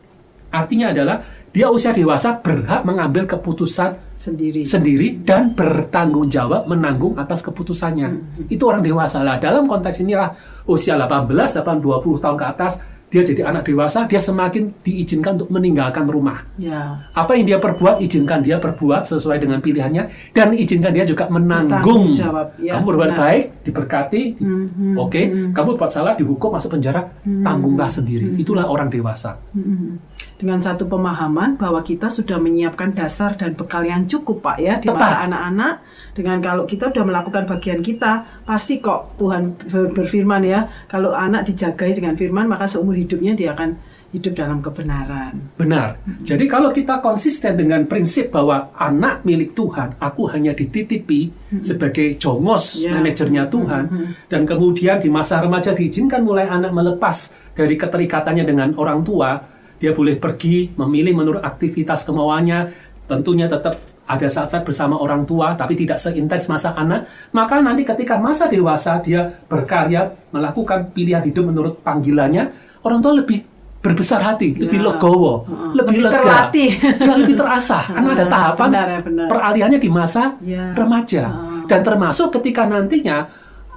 artinya 0.52 0.92
adalah 0.96 1.20
dia 1.56 1.72
usia 1.72 1.96
dewasa 1.96 2.36
berhak 2.36 2.84
mengambil 2.84 3.24
keputusan 3.24 3.96
Sendiri. 4.16 4.68
sendiri 4.68 5.24
dan 5.24 5.56
bertanggung 5.56 6.28
jawab 6.28 6.68
menanggung 6.68 7.16
atas 7.16 7.40
keputusannya. 7.40 8.12
Itu 8.52 8.68
orang 8.68 8.84
dewasa 8.84 9.24
lah. 9.24 9.40
Dalam 9.40 9.64
konteks 9.64 10.04
inilah 10.04 10.36
usia 10.68 11.00
18, 11.00 11.32
18, 11.56 11.80
20 11.80 12.20
tahun 12.20 12.36
ke 12.36 12.46
atas 12.46 12.74
dia 13.06 13.22
jadi 13.24 13.48
anak 13.48 13.70
dewasa, 13.70 14.04
dia 14.10 14.20
semakin 14.20 14.76
diizinkan 14.84 15.40
untuk 15.40 15.48
meninggalkan 15.48 16.04
rumah. 16.04 16.44
ya. 16.60 17.00
Apa 17.16 17.38
yang 17.38 17.48
dia 17.48 17.58
perbuat, 17.62 18.04
izinkan 18.04 18.44
dia 18.44 18.60
perbuat 18.60 19.08
sesuai 19.08 19.40
dengan 19.40 19.64
pilihannya 19.64 20.34
dan 20.36 20.52
izinkan 20.52 20.92
dia 20.92 21.08
juga 21.08 21.30
menanggung. 21.32 22.12
Jawab, 22.12 22.60
ya, 22.60 22.76
kamu 22.76 22.84
berbuat 22.84 23.12
benar. 23.16 23.22
baik, 23.24 23.44
diberkati, 23.64 24.24
Mhm, 24.36 25.00
oke. 25.00 25.22
Kamu 25.54 25.68
berbuat 25.78 25.92
salah, 25.94 26.18
dihukum 26.20 26.60
masuk 26.60 26.76
penjara, 26.76 27.08
tanggunglah 27.24 27.88
sendiri. 27.88 28.36
Itulah 28.36 28.68
orang 28.68 28.92
dewasa. 28.92 29.40
Mm-mm. 29.56 29.96
Dengan 30.36 30.60
satu 30.60 30.84
pemahaman 30.84 31.56
bahwa 31.56 31.80
kita 31.80 32.12
sudah 32.12 32.36
menyiapkan 32.36 32.92
dasar 32.92 33.40
dan 33.40 33.56
bekal 33.56 33.88
yang 33.88 34.04
cukup 34.04 34.44
Pak 34.44 34.58
ya 34.60 34.76
di 34.84 34.92
masa 34.92 35.24
anak-anak. 35.24 35.74
Dengan 36.12 36.44
kalau 36.44 36.64
kita 36.68 36.92
sudah 36.92 37.08
melakukan 37.08 37.48
bagian 37.48 37.80
kita, 37.80 38.44
pasti 38.44 38.84
kok 38.84 39.16
Tuhan 39.16 39.56
ber- 39.72 39.96
berfirman 39.96 40.44
ya, 40.44 40.68
kalau 40.92 41.16
anak 41.16 41.48
dijagai 41.48 41.96
dengan 41.96 42.20
firman 42.20 42.52
maka 42.52 42.68
seumur 42.68 43.00
hidupnya 43.00 43.32
dia 43.32 43.56
akan 43.56 43.80
hidup 44.12 44.32
dalam 44.36 44.64
kebenaran. 44.64 45.40
Benar. 45.60 46.00
Jadi 46.24 46.48
kalau 46.48 46.72
kita 46.72 47.04
konsisten 47.04 47.60
dengan 47.60 47.84
prinsip 47.84 48.32
bahwa 48.32 48.72
anak 48.76 49.24
milik 49.28 49.52
Tuhan, 49.56 50.00
aku 50.00 50.32
hanya 50.32 50.56
dititipi 50.56 51.32
sebagai 51.60 52.16
jongos 52.16 52.80
Ya. 52.80 52.96
manajernya 52.96 53.48
Tuhan, 53.52 53.84
dan 54.32 54.42
kemudian 54.48 55.00
di 55.00 55.12
masa 55.12 55.40
remaja 55.44 55.76
diizinkan 55.76 56.24
mulai 56.24 56.48
anak 56.48 56.72
melepas 56.72 57.32
dari 57.56 57.76
keterikatannya 57.76 58.44
dengan 58.48 58.72
orang 58.80 59.04
tua, 59.04 59.36
dia 59.78 59.92
boleh 59.92 60.16
pergi 60.16 60.72
memilih 60.74 61.14
menurut 61.14 61.42
aktivitas 61.42 62.04
kemauannya, 62.04 62.72
tentunya 63.06 63.46
tetap 63.46 63.78
ada 64.06 64.28
saat-saat 64.30 64.62
bersama 64.62 65.02
orang 65.02 65.26
tua, 65.26 65.58
tapi 65.58 65.74
tidak 65.74 65.98
seintens 65.98 66.46
masa 66.46 66.78
anak. 66.78 67.10
Maka 67.34 67.58
nanti 67.58 67.82
ketika 67.82 68.22
masa 68.22 68.46
dewasa 68.46 69.02
dia 69.02 69.42
berkarya, 69.50 70.14
melakukan 70.30 70.94
pilihan 70.94 71.26
hidup 71.26 71.50
menurut 71.50 71.82
panggilannya, 71.82 72.54
orang 72.86 73.02
tua 73.02 73.18
lebih 73.18 73.42
berbesar 73.82 74.22
hati, 74.22 74.54
lebih 74.58 74.82
Ya. 74.82 74.86
legowo, 74.94 75.46
Heeh. 75.46 75.70
lebih, 75.78 75.94
Lebih 75.94 76.02
lega, 76.06 76.18
terlatih. 76.22 76.72
ya, 76.82 77.14
lebih 77.18 77.36
terasa. 77.38 77.80
Karena 77.94 78.10
ada 78.14 78.26
tahapan 78.26 78.68
benar 78.74 78.88
ya, 78.90 79.00
benar. 79.02 79.26
peralihannya 79.30 79.80
di 79.82 79.90
masa 79.90 80.24
Ya. 80.42 80.74
remaja, 80.74 81.24
Heeh. 81.30 81.62
dan 81.66 81.80
termasuk 81.82 82.28
ketika 82.34 82.66
nantinya 82.66 83.26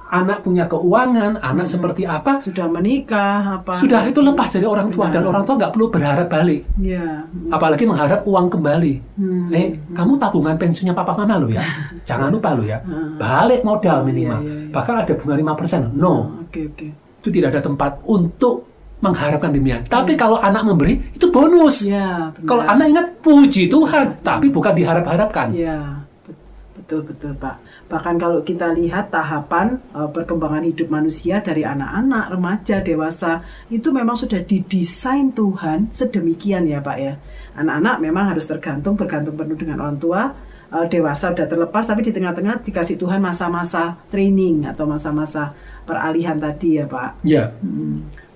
anak 0.09 0.41
punya 0.41 0.65
keuangan, 0.65 1.37
anak 1.37 1.65
seperti 1.65 2.01
apa, 2.01 2.41
Sudah 2.41 2.65
menikah 2.65 3.61
apa? 3.61 3.77
sudah 3.77 4.03
itu 4.03 4.17
lepas 4.19 4.49
dari 4.49 4.65
orang 4.65 4.89
tua 4.89 5.05
dan 5.05 5.21
Benar. 5.21 5.29
orang 5.29 5.43
tua 5.43 5.55
nggak 5.55 5.71
perlu 5.71 5.87
berharap 5.87 6.27
balik, 6.27 6.65
Ya. 6.75 7.29
apalagi 7.47 7.85
mengharap 7.85 8.25
uang 8.25 8.49
kembali. 8.49 8.93
Hmm. 9.15 9.47
Eh, 9.49 9.67
kamu 9.93 10.17
tabungan 10.17 10.55
pensiunnya 10.55 10.91
papa 10.91 11.13
mama 11.13 11.37
lo 11.37 11.47
ya, 11.47 11.61
jangan 12.09 12.27
lupa 12.27 12.51
lo 12.51 12.65
ya, 12.65 12.81
balik 13.15 13.61
modal 13.61 14.01
minimal, 14.01 14.41
iya, 14.41 14.53
iya. 14.65 14.69
bahkan 14.69 14.97
ada 14.97 15.13
bunga 15.13 15.35
5%. 15.37 15.93
No, 15.93 16.41
Oke 16.41 16.65
oke. 16.65 16.87
itu 17.21 17.29
tidak 17.29 17.53
ada 17.53 17.61
tempat 17.63 18.01
untuk 18.03 18.65
mengharapkan 18.99 19.47
demikian. 19.49 19.85
Tapi 19.85 20.11
kalau 20.13 20.35
anak 20.35 20.65
memberi 20.65 20.99
itu 21.13 21.29
bonus. 21.29 21.85
Ya. 21.85 22.33
benar. 22.33 22.43
Kalau 22.43 22.63
anak 22.65 22.85
ingat 22.89 23.07
puji 23.21 23.69
Tuhan, 23.69 24.19
tapi 24.19 24.49
bukan 24.49 24.73
diharap-harapkan. 24.73 25.55
Ya, 25.55 26.03
bet- 26.25 26.43
betul 26.75 27.05
betul 27.05 27.31
Pak. 27.37 27.55
Bahkan 27.89 28.15
kalau 28.21 28.45
kita 28.45 28.69
lihat 28.77 29.09
tahapan 29.09 29.81
eh, 29.97 30.09
perkembangan 30.13 30.61
hidup 30.61 30.93
manusia 30.93 31.41
dari 31.41 31.65
anak-anak, 31.65 32.25
remaja, 32.29 32.77
dewasa 32.85 33.41
itu 33.73 33.89
memang 33.89 34.13
sudah 34.13 34.45
didesain 34.45 35.33
Tuhan 35.33 35.89
sedemikian 35.89 36.69
ya 36.69 36.79
Pak 36.79 36.97
ya. 37.01 37.17
Anak-anak 37.57 37.95
memang 37.97 38.25
harus 38.29 38.45
tergantung 38.45 38.93
bergantung 38.93 39.33
penuh 39.33 39.57
dengan 39.57 39.81
orang 39.81 39.97
tua. 39.97 40.21
Eh, 40.69 40.85
dewasa 40.85 41.33
sudah 41.33 41.49
terlepas 41.49 41.81
tapi 41.81 42.05
di 42.05 42.13
tengah-tengah 42.13 42.61
dikasih 42.61 42.93
Tuhan 42.93 43.17
masa-masa 43.17 43.97
training 44.13 44.69
atau 44.69 44.85
masa-masa 44.85 45.57
peralihan 45.81 46.37
tadi 46.37 46.77
ya 46.77 46.85
Pak. 46.85 47.25
Ya. 47.25 47.49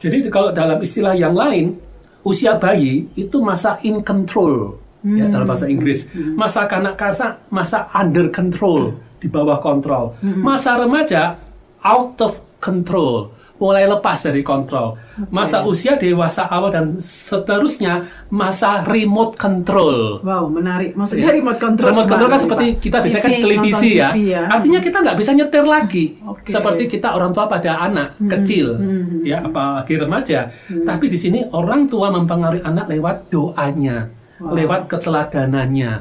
Jadi 0.01 0.25
itu 0.25 0.29
kalau 0.33 0.49
dalam 0.49 0.81
istilah 0.81 1.13
yang 1.13 1.37
lain, 1.37 1.77
usia 2.25 2.57
bayi 2.57 3.05
itu 3.13 3.37
masa 3.37 3.77
in 3.85 4.01
control 4.01 4.81
ya 5.05 5.29
dalam 5.29 5.45
bahasa 5.45 5.69
Inggris. 5.69 6.09
Masa 6.33 6.65
kanak-kanak 6.65 7.45
masa 7.53 7.85
under 7.93 8.31
control, 8.33 8.97
di 9.23 9.31
bawah 9.31 9.63
kontrol. 9.63 10.19
Masa 10.19 10.75
remaja 10.75 11.39
out 11.79 12.19
of 12.19 12.43
control, 12.59 13.31
mulai 13.55 13.87
lepas 13.87 14.19
dari 14.19 14.43
kontrol. 14.43 14.99
Masa 15.31 15.63
usia 15.63 15.95
dewasa 15.95 16.43
awal 16.51 16.75
dan 16.75 16.85
seterusnya 16.99 18.11
masa 18.27 18.83
remote 18.83 19.39
control. 19.39 20.19
Wow, 20.19 20.51
menarik. 20.51 20.91
Maksudnya 20.99 21.31
remote 21.31 21.59
control. 21.63 21.87
Remote 21.95 22.09
control 22.11 22.29
kan 22.35 22.41
seperti 22.43 22.65
Pak? 22.75 22.81
kita 22.83 22.97
bisa 22.99 23.17
kan 23.23 23.31
televisi 23.31 23.89
ya. 23.95 24.09
TV 24.11 24.17
ya. 24.35 24.43
Artinya 24.51 24.79
kita 24.83 24.97
nggak 24.99 25.17
bisa 25.19 25.31
nyetir 25.31 25.63
lagi. 25.63 26.05
Oke. 26.27 26.51
Seperti 26.51 26.83
kita 26.91 27.15
orang 27.15 27.31
tua 27.31 27.47
pada 27.47 27.79
anak 27.87 28.19
kecil, 28.19 28.75
ya 29.23 29.39
apalagi 29.39 29.95
remaja. 29.95 30.51
Tapi 30.67 31.05
di 31.07 31.15
sini 31.15 31.39
orang 31.55 31.87
tua 31.87 32.11
mempengaruhi 32.11 32.65
anak 32.67 32.91
lewat 32.91 33.31
doanya, 33.31 34.11
lewat 34.45 34.81
keteladanannya, 34.87 35.91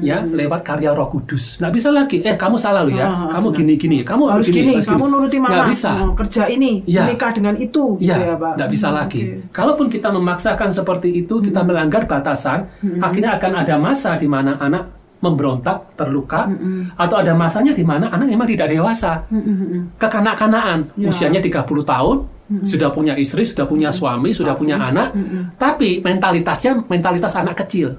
ya 0.00 0.18
lewat 0.22 0.60
karya 0.62 0.90
Roh 0.90 1.06
Kudus. 1.06 1.58
Nggak 1.58 1.72
bisa 1.72 1.88
lagi. 1.88 2.18
Eh 2.20 2.34
kamu 2.34 2.56
salah 2.56 2.82
lo 2.82 2.90
ya. 2.90 3.04
Ah, 3.04 3.28
kamu 3.30 3.48
benar. 3.48 3.58
gini 3.58 3.72
gini. 3.76 3.98
Kamu 4.00 4.24
harus 4.26 4.48
gini, 4.48 4.74
harus 4.74 4.84
kamu 4.84 5.04
nuruti 5.06 5.38
mama, 5.38 5.54
Nggak 5.54 5.68
bisa. 5.70 5.90
Oh, 6.00 6.14
kerja 6.14 6.42
ini, 6.46 6.82
Iya. 6.84 7.06
menikah 7.06 7.30
dengan 7.30 7.54
itu, 7.56 7.94
gitu 7.96 8.08
Ya, 8.08 8.16
ya 8.24 8.34
Pak. 8.34 8.52
nggak 8.56 8.70
bisa 8.70 8.86
Hmm, 8.88 8.96
lagi. 8.96 9.20
oke. 9.20 9.36
Kalaupun 9.50 9.86
kita 9.86 10.08
memaksakan 10.10 10.70
seperti 10.70 11.08
itu, 11.14 11.34
kita 11.38 11.60
melanggar 11.62 12.02
batasan, 12.04 12.66
akhirnya 12.98 13.36
akan 13.36 13.52
ada 13.56 13.74
masa 13.76 14.16
di 14.16 14.26
mana 14.26 14.56
anak 14.56 14.84
memberontak, 15.18 15.98
terluka, 15.98 16.46
atau 16.94 17.16
ada 17.18 17.34
masanya 17.34 17.74
di 17.74 17.82
mana 17.82 18.06
anak 18.06 18.26
memang 18.28 18.46
tidak 18.46 18.70
dewasa, 18.70 19.26
Hmm, 19.26 19.42
hmm, 19.42 19.56
hmm. 19.58 19.82
kekanak-kanaan, 19.98 20.78
Ya. 20.94 21.10
usianya 21.10 21.42
30 21.42 21.82
tahun, 21.82 22.22
sudah 22.48 22.88
punya 22.88 23.12
istri, 23.20 23.44
sudah 23.44 23.68
punya 23.68 23.92
suami, 23.92 24.32
sudah 24.32 24.56
punya 24.56 24.80
anak, 24.80 25.12
tapi 25.60 26.00
mentalitasnya 26.00 26.88
mentalitas 26.88 27.36
anak 27.36 27.60
kecil, 27.64 27.92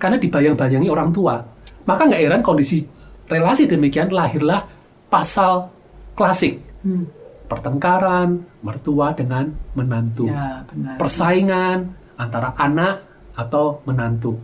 karena 0.00 0.16
dibayang-bayangi 0.16 0.88
orang 0.88 1.12
tua. 1.12 1.36
Maka 1.84 2.08
nggak 2.08 2.22
heran 2.22 2.42
kondisi 2.44 2.84
relasi 3.28 3.68
demikian 3.68 4.08
lahirlah 4.08 4.64
pasal 5.12 5.68
klasik. 6.16 6.60
Hmm. 6.80 7.04
pertengkaran 7.50 8.46
mertua 8.62 9.10
dengan 9.10 9.50
menantu. 9.74 10.30
Ya, 10.30 10.62
benar. 10.70 11.02
persaingan 11.02 11.78
antara 12.14 12.54
anak 12.54 13.02
atau 13.34 13.82
menantu. 13.82 14.38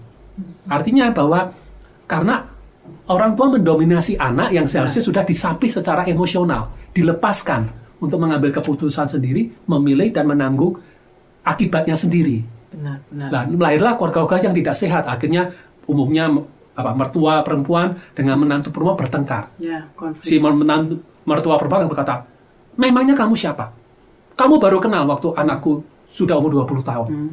Artinya 0.66 1.14
bahwa 1.14 1.54
karena 2.10 2.50
orang 3.06 3.38
tua 3.38 3.54
mendominasi 3.54 4.18
anak 4.18 4.50
yang 4.50 4.66
seharusnya 4.66 5.06
sudah 5.06 5.22
disapih 5.22 5.70
secara 5.70 6.02
emosional, 6.10 6.74
dilepaskan 6.90 7.70
untuk 7.98 8.18
mengambil 8.20 8.52
keputusan 8.52 9.08
sendiri, 9.08 9.52
memilih 9.64 10.12
dan 10.12 10.28
menanggung 10.28 10.76
akibatnya 11.42 11.96
sendiri. 11.96 12.44
benar, 12.66 13.00
benar. 13.08 13.28
Nah, 13.32 13.42
lahirlah 13.48 13.96
keluarga-keluarga 13.96 14.52
yang 14.52 14.56
tidak 14.58 14.74
sehat. 14.76 15.04
Akhirnya 15.08 15.54
umumnya 15.88 16.28
apa 16.76 16.92
mertua 16.92 17.40
perempuan 17.40 17.96
dengan 18.12 18.36
menantu 18.36 18.68
perempuan 18.68 19.00
bertengkar. 19.00 19.48
Ya, 19.56 19.88
konflik. 19.96 20.20
Si 20.20 20.36
menantu 20.36 21.00
mertua 21.24 21.56
perempuan 21.56 21.88
berkata, 21.88 22.28
"Memangnya 22.76 23.16
kamu 23.16 23.32
siapa? 23.32 23.72
Kamu 24.36 24.60
baru 24.60 24.76
kenal 24.76 25.08
waktu 25.08 25.32
anakku 25.32 25.80
sudah 26.12 26.36
umur 26.36 26.52
20 26.52 26.84
tahun." 26.84 27.08
Hmm. 27.08 27.32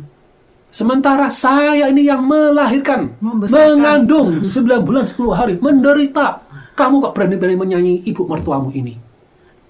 Sementara 0.74 1.30
saya 1.30 1.86
ini 1.86 2.08
yang 2.08 2.24
melahirkan, 2.26 3.14
Membesarkan. 3.20 3.78
mengandung 3.78 4.28
9 4.48 4.82
bulan 4.82 5.04
10 5.06 5.36
hari, 5.36 5.54
menderita. 5.60 6.40
Kamu 6.74 7.04
kok 7.04 7.14
berani-berani 7.14 7.54
menyanyi 7.60 7.94
ibu 8.10 8.26
mertuamu 8.26 8.74
ini? 8.74 8.98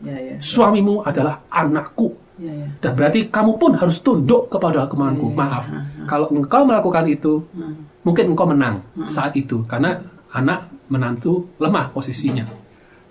Ya, 0.03 0.15
ya, 0.19 0.35
Suamimu 0.37 0.99
adalah 1.01 1.39
anakku. 1.47 2.11
ya, 2.35 2.51
ya. 2.51 2.67
Dan 2.83 2.91
berarti 2.93 3.31
kamu 3.31 3.55
pun 3.55 3.71
harus 3.79 4.03
tunduk 4.03 4.51
kepada 4.51 4.83
kemauanku. 4.91 5.31
Iya, 5.31 5.37
Maaf, 5.39 5.65
iya. 5.71 5.79
kalau 6.03 6.27
engkau 6.27 6.61
melakukan 6.67 7.07
itu, 7.07 7.39
Hmm. 7.55 7.87
mungkin 8.03 8.35
engkau 8.35 8.43
menang 8.43 8.83
saat 9.07 9.31
itu. 9.33 9.63
Karena 9.63 9.95
anak 10.35 10.67
menantu 10.91 11.47
lemah 11.55 11.93
posisinya. 11.95 12.43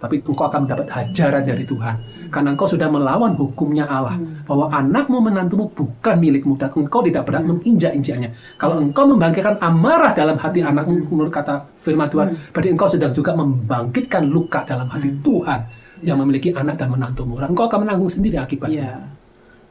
Tapi 0.02 0.18
engkau 0.18 0.50
akan 0.50 0.66
mendapat 0.66 0.90
hajaran 0.90 1.46
dari 1.46 1.62
Tuhan. 1.62 1.94
Karena 2.28 2.50
engkau 2.52 2.66
sudah 2.66 2.90
melawan 2.90 3.38
hukumnya 3.38 3.86
Allah. 3.86 4.18
Bahwa 4.44 4.66
anakmu 4.68 5.22
menantumu 5.22 5.70
bukan 5.70 6.18
milikmu. 6.18 6.58
Dan 6.58 6.74
engkau 6.74 7.06
tidak 7.06 7.22
berhak 7.22 7.46
menginjak-injaknya. 7.46 8.34
Kalau 8.58 8.82
engkau 8.82 9.06
membangkitkan 9.06 9.62
amarah 9.62 10.10
dalam 10.10 10.34
hati 10.34 10.58
anakmu, 10.58 11.06
menurut 11.06 11.30
kata 11.30 11.70
firman 11.78 12.10
Tuhan, 12.10 12.34
berarti 12.50 12.68
engkau 12.74 12.90
sedang 12.90 13.14
juga 13.14 13.30
membangkitkan 13.32 14.26
luka 14.26 14.66
dalam 14.66 14.90
hati 14.90 15.08
Tuhan. 15.22 15.60
Yang 16.02 16.18
memiliki 16.18 16.48
anak 16.50 16.76
dan 16.76 16.90
menantumu. 16.90 17.38
Dan 17.38 17.54
engkau 17.54 17.70
akan 17.70 17.86
menanggung 17.86 18.10
sendiri 18.10 18.36
akibatnya. 18.36 18.82
Iya. 18.82 19.22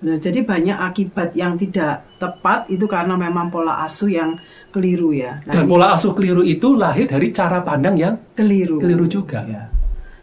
Nah, 0.01 0.17
jadi 0.17 0.41
banyak 0.41 0.77
akibat 0.81 1.37
yang 1.37 1.53
tidak 1.61 2.01
tepat 2.17 2.65
itu 2.73 2.89
karena 2.89 3.13
memang 3.13 3.53
pola 3.53 3.85
asuh 3.85 4.09
yang 4.09 4.33
keliru 4.73 5.13
ya. 5.13 5.37
Nah, 5.45 5.53
Dan 5.53 5.69
pola 5.69 5.93
asuh 5.93 6.17
keliru 6.17 6.41
itu 6.41 6.73
lahir 6.73 7.05
dari 7.05 7.29
cara 7.29 7.61
pandang 7.61 7.93
yang 7.93 8.17
keliru. 8.33 8.81
keliru 8.81 9.05
juga. 9.05 9.45
Ya. 9.45 9.69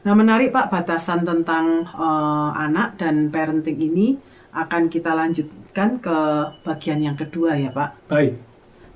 Nah, 0.03 0.19
menarik 0.19 0.51
Pak 0.51 0.75
batasan 0.75 1.23
tentang 1.23 1.87
eh, 1.87 2.51
anak 2.59 2.99
dan 2.99 3.31
parenting 3.31 3.79
ini 3.79 4.19
akan 4.51 4.91
kita 4.91 5.15
lanjutkan 5.15 6.03
ke 6.03 6.19
bagian 6.67 6.99
yang 6.99 7.15
kedua 7.15 7.55
ya 7.55 7.71
Pak. 7.71 8.11
Baik. 8.11 8.35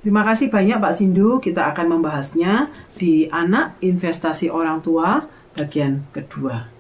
Terima 0.03 0.27
kasih 0.27 0.51
banyak 0.51 0.83
Pak 0.83 0.95
Sindu. 0.99 1.39
Kita 1.39 1.71
akan 1.71 1.95
membahasnya 1.95 2.75
di 2.99 3.31
anak 3.31 3.79
investasi 3.79 4.51
orang 4.51 4.83
tua 4.83 5.31
bagian 5.55 6.03
kedua. 6.11 6.72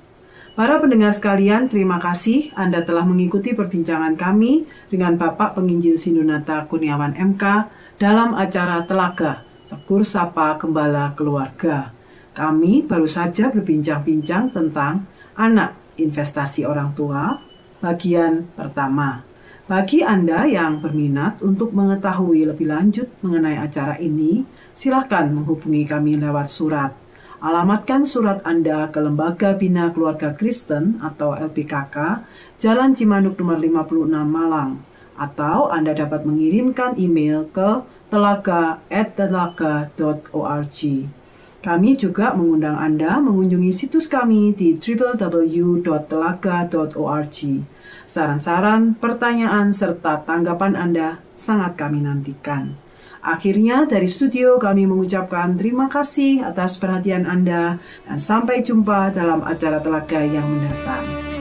Para 0.53 0.77
pendengar 0.77 1.17
sekalian, 1.17 1.73
terima 1.73 1.97
kasih 1.97 2.53
Anda 2.53 2.85
telah 2.85 3.09
mengikuti 3.09 3.57
perbincangan 3.57 4.21
kami 4.21 4.69
dengan 4.93 5.17
Bapak 5.17 5.57
Penginjil 5.57 5.97
Sindunata 5.97 6.69
Kurniawan 6.69 7.17
MK 7.17 7.73
dalam 7.97 8.37
acara 8.37 8.85
Telaga 8.85 9.49
Tegur 9.73 10.05
Sapa 10.05 10.61
Gembala 10.61 11.17
Keluarga. 11.17 11.97
Kami 12.37 12.85
baru 12.85 13.09
saja 13.09 13.49
berbincang-bincang 13.49 14.53
tentang 14.53 15.09
anak 15.41 15.73
investasi 15.97 16.69
orang 16.69 16.93
tua 16.93 17.41
bagian 17.81 18.45
pertama. 18.53 19.25
Bagi 19.65 20.05
Anda 20.05 20.45
yang 20.45 20.85
berminat 20.85 21.41
untuk 21.41 21.73
mengetahui 21.73 22.45
lebih 22.45 22.69
lanjut 22.69 23.09
mengenai 23.25 23.57
acara 23.57 23.97
ini, 23.97 24.45
silakan 24.77 25.33
menghubungi 25.33 25.89
kami 25.89 26.21
lewat 26.21 26.53
surat. 26.53 27.02
Alamatkan 27.43 28.07
surat 28.07 28.39
Anda 28.47 28.87
ke 28.95 29.03
Lembaga 29.03 29.59
Bina 29.59 29.91
Keluarga 29.91 30.31
Kristen 30.31 31.03
atau 31.03 31.35
LPKK, 31.35 32.23
Jalan 32.63 32.95
Cimanuk 32.95 33.35
nomor 33.35 33.59
56 33.59 34.15
Malang. 34.31 34.79
Atau 35.19 35.67
Anda 35.75 35.91
dapat 35.91 36.23
mengirimkan 36.23 36.95
email 37.03 37.51
ke 37.51 37.83
telaga@telaga.org. 38.15 40.79
Kami 41.63 41.95
juga 41.99 42.35
mengundang 42.39 42.79
Anda 42.79 43.19
mengunjungi 43.19 43.75
situs 43.75 44.07
kami 44.07 44.55
di 44.55 44.79
www.telaga.org. 44.79 47.39
Saran-saran, 48.07 48.95
pertanyaan, 49.03 49.75
serta 49.75 50.23
tanggapan 50.23 50.79
Anda 50.79 51.19
sangat 51.35 51.75
kami 51.75 52.07
nantikan. 52.07 52.79
Akhirnya 53.23 53.87
dari 53.87 54.11
studio 54.11 54.59
kami 54.59 54.83
mengucapkan 54.83 55.55
terima 55.55 55.87
kasih 55.87 56.43
atas 56.43 56.75
perhatian 56.75 57.23
Anda 57.23 57.79
dan 58.03 58.19
sampai 58.19 58.67
jumpa 58.67 59.15
dalam 59.15 59.47
acara 59.47 59.79
telaga 59.79 60.27
yang 60.27 60.43
mendatang. 60.43 61.32